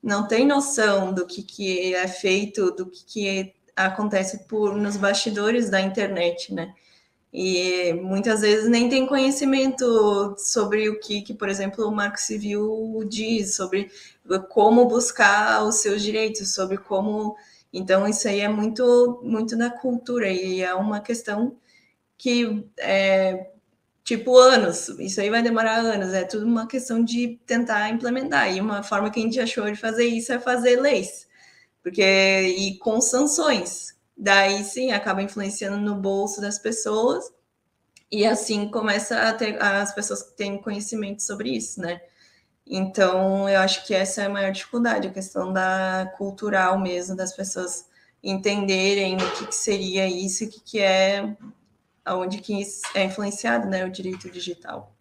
[0.00, 5.68] não têm noção do que, que é feito, do que, que acontece por, nos bastidores
[5.68, 6.72] da internet, né?
[7.32, 13.04] E muitas vezes nem tem conhecimento sobre o que, que, por exemplo, o Marco Civil
[13.08, 13.90] diz, sobre
[14.48, 17.36] como buscar os seus direitos, sobre como.
[17.72, 21.56] Então, isso aí é muito, muito da cultura, e é uma questão
[22.18, 23.50] que é
[24.10, 28.52] tipo anos, isso aí vai demorar anos, é tudo uma questão de tentar implementar.
[28.52, 31.28] E uma forma que a gente achou de fazer isso é fazer leis,
[31.80, 33.94] porque e com sanções.
[34.16, 37.24] Daí sim acaba influenciando no bolso das pessoas.
[38.10, 42.00] E assim começa a ter as pessoas que têm conhecimento sobre isso, né?
[42.66, 47.32] Então, eu acho que essa é a maior dificuldade, a questão da cultural mesmo, das
[47.34, 47.86] pessoas
[48.22, 51.36] entenderem o que, que seria isso, o que, que é,
[52.04, 52.62] aonde que
[52.94, 54.96] é influenciado, né, o direito digital.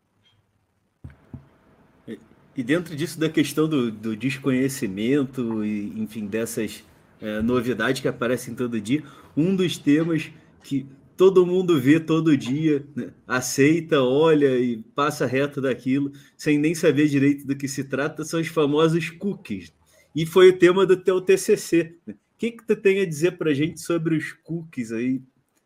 [2.56, 6.84] E dentro disso da questão do, do desconhecimento e, enfim, dessas
[7.22, 9.04] é, novidades que aparecem todo dia.
[9.36, 10.30] Um dos temas
[10.64, 10.86] que
[11.16, 13.12] todo mundo vê todo dia, né?
[13.28, 18.40] aceita, olha e passa reto daquilo, sem nem saber direito do que se trata, são
[18.40, 19.74] os famosos cookies.
[20.16, 21.98] E foi o tema do teu TCC.
[22.06, 22.14] Né?
[22.14, 25.22] O que, que tu tem a dizer para a gente sobre os cookies aí?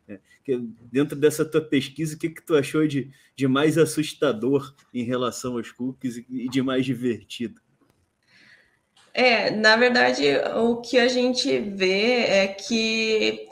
[0.08, 0.20] Né?
[0.92, 5.58] dentro dessa tua pesquisa, o que, que tu achou de, de mais assustador em relação
[5.58, 7.62] aos cookies e de mais divertido?
[9.14, 10.24] É, na verdade,
[10.56, 13.48] o que a gente vê é que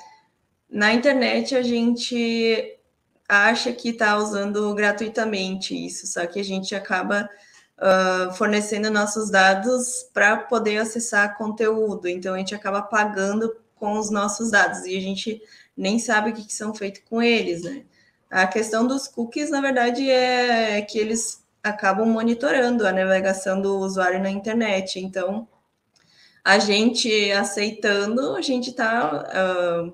[0.70, 2.78] na internet a gente
[3.30, 7.30] acha que está usando gratuitamente isso, só que a gente acaba
[7.78, 14.10] uh, fornecendo nossos dados para poder acessar conteúdo, então a gente acaba pagando com os
[14.12, 15.42] nossos dados e a gente
[15.82, 17.84] nem sabe o que, que são feitos com eles, né?
[18.30, 24.22] A questão dos cookies, na verdade, é que eles acabam monitorando a navegação do usuário
[24.22, 25.00] na internet.
[25.00, 25.48] Então,
[26.44, 29.94] a gente aceitando, a gente está uh,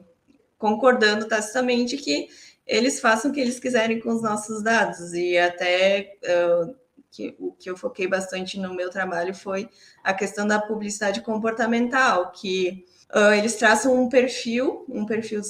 [0.57, 2.27] concordando tacitamente que
[2.65, 5.13] eles façam o que eles quiserem com os nossos dados.
[5.13, 6.75] E até uh,
[7.09, 9.69] que, o que eu foquei bastante no meu trabalho foi
[10.03, 15.41] a questão da publicidade comportamental, que uh, eles traçam um perfil, um perfil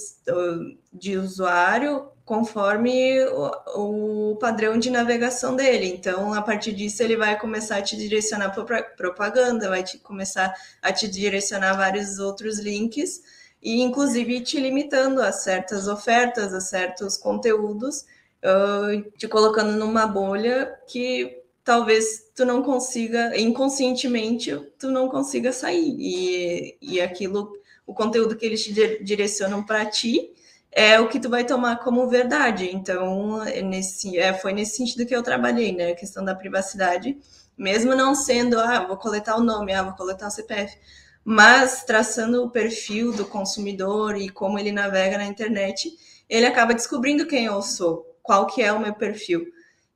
[0.92, 5.88] de usuário conforme o, o, padrão de navegação dele.
[5.88, 10.54] Então, a partir disso, ele vai começar a te direcionar para propaganda, vai te começar
[10.82, 13.22] a te direcionar vários outros links
[13.64, 18.04] e, inclusive, te limitando a certas ofertas, a certos conteúdos,
[18.44, 25.98] uh, te colocando numa bolha que talvez tu não consiga, inconscientemente, tu não consiga sair.
[26.00, 27.52] E, e aquilo,
[27.86, 30.32] o conteúdo que eles te direcionam para ti,
[30.72, 32.70] é o que tu vai tomar como verdade.
[32.74, 35.92] Então, é nesse, é, foi nesse sentido que eu trabalhei, né?
[35.92, 37.18] A questão da privacidade,
[37.58, 40.74] mesmo não sendo, ah, vou coletar o nome, ah, vou coletar o CPF,
[41.22, 45.92] mas traçando o perfil do consumidor e como ele navega na internet,
[46.30, 49.52] ele acaba descobrindo quem eu sou, qual que é o meu perfil.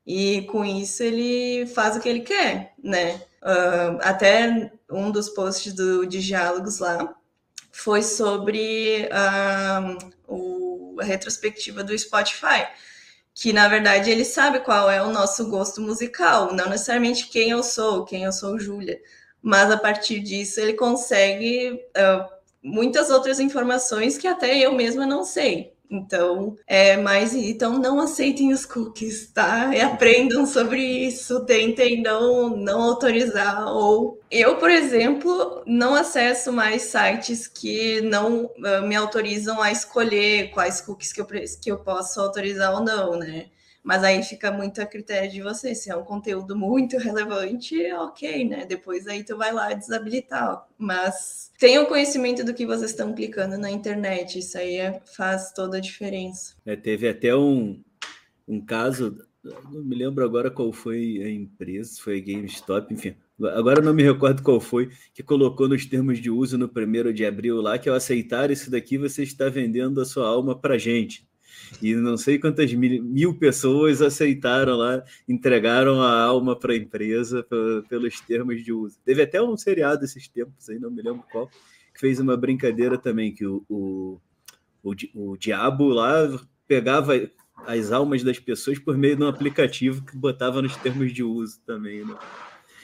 [0.06, 3.22] E com isso ele faz o que ele quer, né?
[3.42, 7.16] Uh, até um dos posts do, de diálogos lá
[7.72, 12.68] foi sobre uh, o, a retrospectiva do Spotify,
[13.34, 17.64] que na verdade ele sabe qual é o nosso gosto musical, não necessariamente quem eu
[17.64, 19.00] sou, quem eu sou Júlia,
[19.42, 22.30] mas a partir disso ele consegue uh,
[22.62, 25.74] muitas outras informações que até eu mesma não sei.
[25.92, 27.36] Então, é mais.
[27.36, 29.76] Então, não aceitem os cookies, tá?
[29.76, 33.68] E aprendam sobre isso, tentem não, não autorizar.
[33.68, 40.52] Ou eu, por exemplo, não acesso mais sites que não uh, me autorizam a escolher
[40.52, 43.48] quais cookies que eu, que eu posso autorizar ou não, né?
[43.84, 45.74] Mas aí fica muito a critério de você.
[45.74, 48.66] Se é um conteúdo muito relevante, ok, né?
[48.66, 50.68] Depois aí tu vai lá desabilitar.
[50.78, 54.40] Mas tenham conhecimento do que vocês estão clicando na internet.
[54.40, 56.56] Isso aí é, faz toda a diferença.
[56.66, 57.82] É, teve até um,
[58.48, 63.16] um caso, não me lembro agora qual foi a empresa, foi a GameStop, enfim.
[63.56, 67.26] Agora não me recordo qual foi, que colocou nos termos de uso no primeiro de
[67.26, 71.28] abril lá, que ao aceitar isso daqui, você está vendendo a sua alma para gente.
[71.82, 77.46] E não sei quantas mil, mil pessoas aceitaram lá, entregaram a alma para a empresa
[77.88, 78.98] pelos termos de uso.
[79.06, 81.48] Teve até um seriado esses tempos aí, não me lembro qual,
[81.94, 84.20] que fez uma brincadeira também, que o, o,
[84.84, 87.14] o, o diabo lá pegava
[87.66, 91.60] as almas das pessoas por meio de um aplicativo que botava nos termos de uso
[91.66, 92.06] também.
[92.06, 92.16] Né?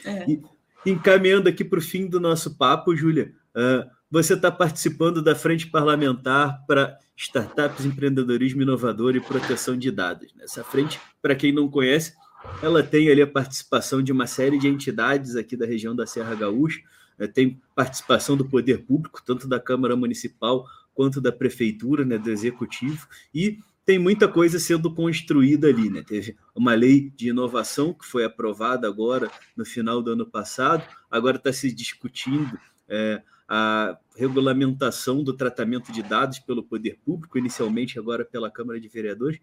[0.06, 0.30] É.
[0.30, 0.42] E,
[0.86, 5.68] encaminhando aqui para o fim do nosso papo, Júlia, uh, você está participando da Frente
[5.68, 10.34] Parlamentar para Startups, Empreendedorismo Inovador e Proteção de Dados.
[10.40, 12.14] Essa frente, para quem não conhece,
[12.62, 16.36] ela tem ali a participação de uma série de entidades aqui da região da Serra
[16.36, 16.80] Gaúcha,
[17.18, 17.28] né?
[17.28, 23.08] tem participação do poder público, tanto da Câmara Municipal quanto da Prefeitura, né, do Executivo,
[23.34, 26.04] e tem muita coisa sendo construída ali, né?
[26.06, 31.38] Teve uma lei de inovação que foi aprovada agora no final do ano passado, agora
[31.38, 38.26] está se discutindo é, a regulamentação do tratamento de dados pelo poder público, inicialmente agora
[38.26, 39.40] pela Câmara de Vereadores.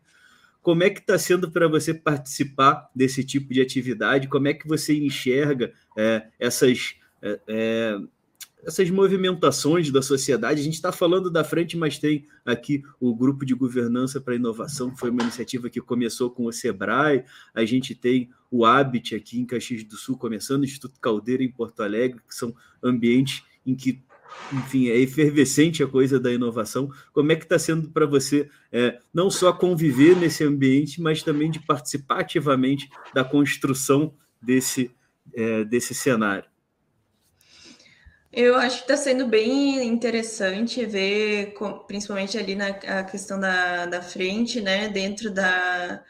[0.60, 4.28] Como é que está sendo para você participar desse tipo de atividade?
[4.28, 7.98] Como é que você enxerga é, essas é, é
[8.66, 10.60] essas movimentações da sociedade.
[10.60, 14.90] A gente está falando da frente, mas tem aqui o Grupo de Governança para Inovação,
[14.90, 17.24] que foi uma iniciativa que começou com o SEBRAE.
[17.54, 21.50] A gente tem o Habit aqui em Caxias do Sul, começando o Instituto Caldeira em
[21.50, 24.02] Porto Alegre, que são ambientes em que
[24.52, 26.90] enfim, é efervescente a coisa da inovação.
[27.12, 31.50] Como é que está sendo para você é, não só conviver nesse ambiente, mas também
[31.50, 34.90] de participar ativamente da construção desse,
[35.32, 36.44] é, desse cenário?
[38.32, 41.54] Eu acho que está sendo bem interessante ver,
[41.86, 46.02] principalmente ali na questão da, da frente, né, dentro da,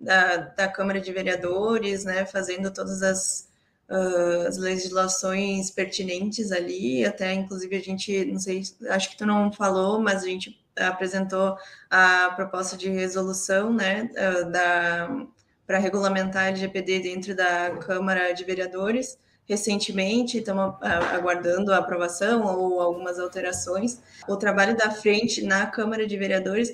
[0.00, 3.48] da, da Câmara de Vereadores, né, fazendo todas as,
[3.92, 9.52] uh, as legislações pertinentes ali, até inclusive a gente, não sei, acho que tu não
[9.52, 11.56] falou, mas a gente apresentou
[11.90, 15.26] a proposta de resolução, né, uh, da
[15.64, 19.16] para regulamentar a LGPD dentro da Câmara de Vereadores,
[19.48, 24.00] recentemente, estamos aguardando a aprovação ou algumas alterações.
[24.28, 26.72] O trabalho da frente na Câmara de Vereadores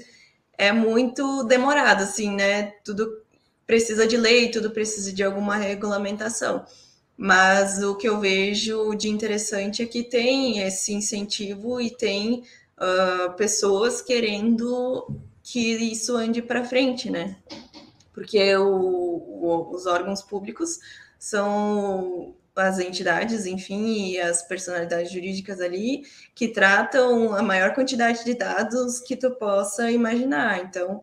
[0.56, 2.72] é muito demorado, assim, né?
[2.84, 3.22] Tudo
[3.66, 6.64] precisa de lei, tudo precisa de alguma regulamentação.
[7.20, 12.44] Mas o que eu vejo de interessante é que tem esse incentivo e tem
[12.78, 15.04] uh, pessoas querendo
[15.42, 17.36] que isso ande para frente, né?
[18.12, 20.78] Porque o, o, os órgãos públicos
[21.18, 26.02] são as entidades, enfim, e as personalidades jurídicas ali,
[26.36, 30.60] que tratam a maior quantidade de dados que tu possa imaginar.
[30.60, 31.02] Então,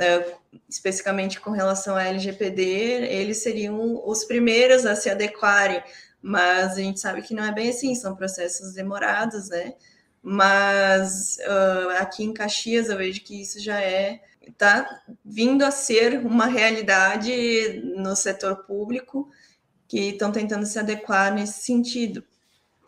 [0.00, 0.34] é,
[0.68, 5.82] especificamente com relação à LGPD, eles seriam os primeiros a se adequarem,
[6.20, 9.74] mas a gente sabe que não é bem assim, são processos demorados, né?
[10.22, 16.24] Mas uh, aqui em Caxias eu vejo que isso já é está vindo a ser
[16.24, 19.28] uma realidade no setor público
[19.88, 22.24] que estão tentando se adequar nesse sentido.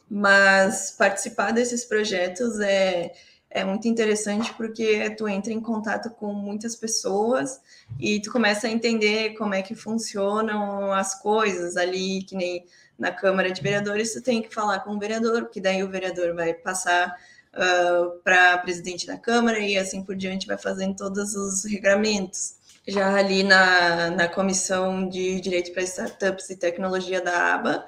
[0.09, 3.13] Mas participar desses projetos é,
[3.51, 7.61] é muito interessante porque tu entra em contato com muitas pessoas
[7.99, 12.67] e tu começa a entender como é que funcionam as coisas ali, que nem
[12.99, 16.35] na Câmara de Vereadores, tu tem que falar com o vereador, porque daí o vereador
[16.35, 17.17] vai passar
[17.55, 22.57] uh, para presidente da Câmara e assim por diante vai fazendo todos os regramentos.
[22.87, 27.87] Já ali na, na comissão de Direito para Startups e Tecnologia da ABA,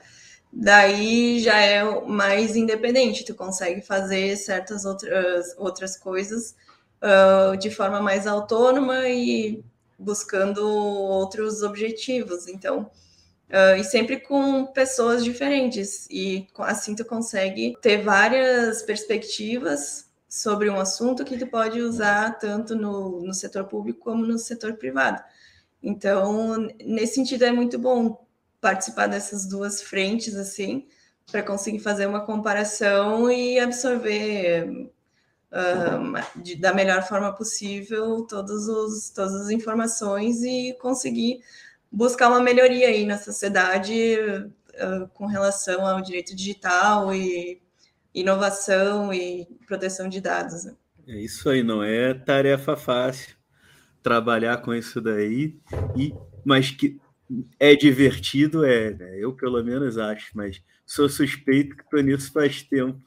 [0.52, 6.54] daí já é mais independente, tu consegue fazer certas outras, outras coisas
[7.02, 9.62] uh, de forma mais autônoma e
[9.98, 12.48] buscando outros objetivos.
[12.48, 12.90] Então,
[13.48, 20.78] uh, e sempre com pessoas diferentes, e assim tu consegue ter várias perspectivas sobre um
[20.78, 25.22] assunto que tu pode usar tanto no, no setor público como no setor privado.
[25.82, 28.24] Então, nesse sentido, é muito bom
[28.60, 30.86] participar dessas duas frentes, assim,
[31.30, 34.90] para conseguir fazer uma comparação e absorver
[35.50, 41.40] uh, de, da melhor forma possível todos os, todas as informações e conseguir
[41.90, 44.16] buscar uma melhoria aí na sociedade
[44.74, 47.60] uh, com relação ao direito digital e
[48.14, 50.64] inovação e proteção de dados.
[50.64, 50.74] Né?
[51.06, 53.36] É isso aí, não é tarefa fácil.
[54.02, 55.58] trabalhar com isso daí,
[55.94, 56.98] e mas que
[57.58, 59.18] é divertido, é, né?
[59.18, 63.00] eu pelo menos acho, mas sou suspeito que estou nisso faz tempo.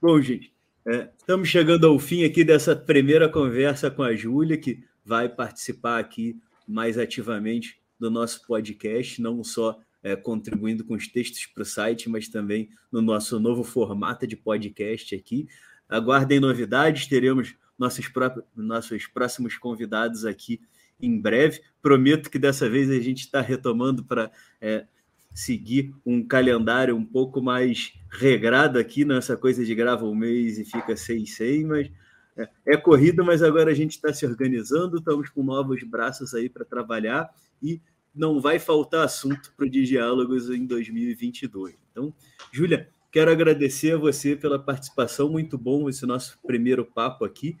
[0.00, 0.52] Bom, gente,
[0.86, 5.98] é, estamos chegando ao fim aqui dessa primeira conversa com a Júlia, que vai participar
[5.98, 11.66] aqui mais ativamente do nosso podcast, não só é, contribuindo com os textos para o
[11.66, 15.48] site, mas também no nosso novo formato de podcast aqui.
[15.88, 20.60] Aguardem novidades, teremos nossos, próprios, nossos próximos convidados aqui
[21.00, 21.60] em breve.
[21.82, 24.30] Prometo que dessa vez a gente está retomando para
[24.60, 24.86] é,
[25.34, 30.64] seguir um calendário um pouco mais regrado aqui nessa coisa de grava um mês e
[30.64, 31.90] fica seis sem, mas
[32.36, 36.48] é, é corrida, mas agora a gente está se organizando, estamos com novos braços aí
[36.48, 37.30] para trabalhar
[37.62, 37.80] e
[38.14, 41.76] não vai faltar assunto para o Diálogos em 2022.
[41.90, 42.14] Então,
[42.50, 47.58] Júlia, quero agradecer a você pela participação, muito bom esse nosso primeiro papo aqui.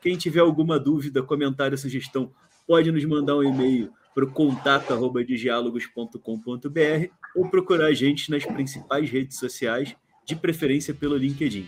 [0.00, 2.32] Quem tiver alguma dúvida, comentário, sugestão,
[2.66, 9.38] pode nos mandar um e-mail para o contato@diálogos.com.br ou procurar a gente nas principais redes
[9.38, 11.66] sociais, de preferência pelo LinkedIn.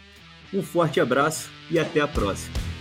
[0.54, 2.75] Um forte abraço e até a próxima.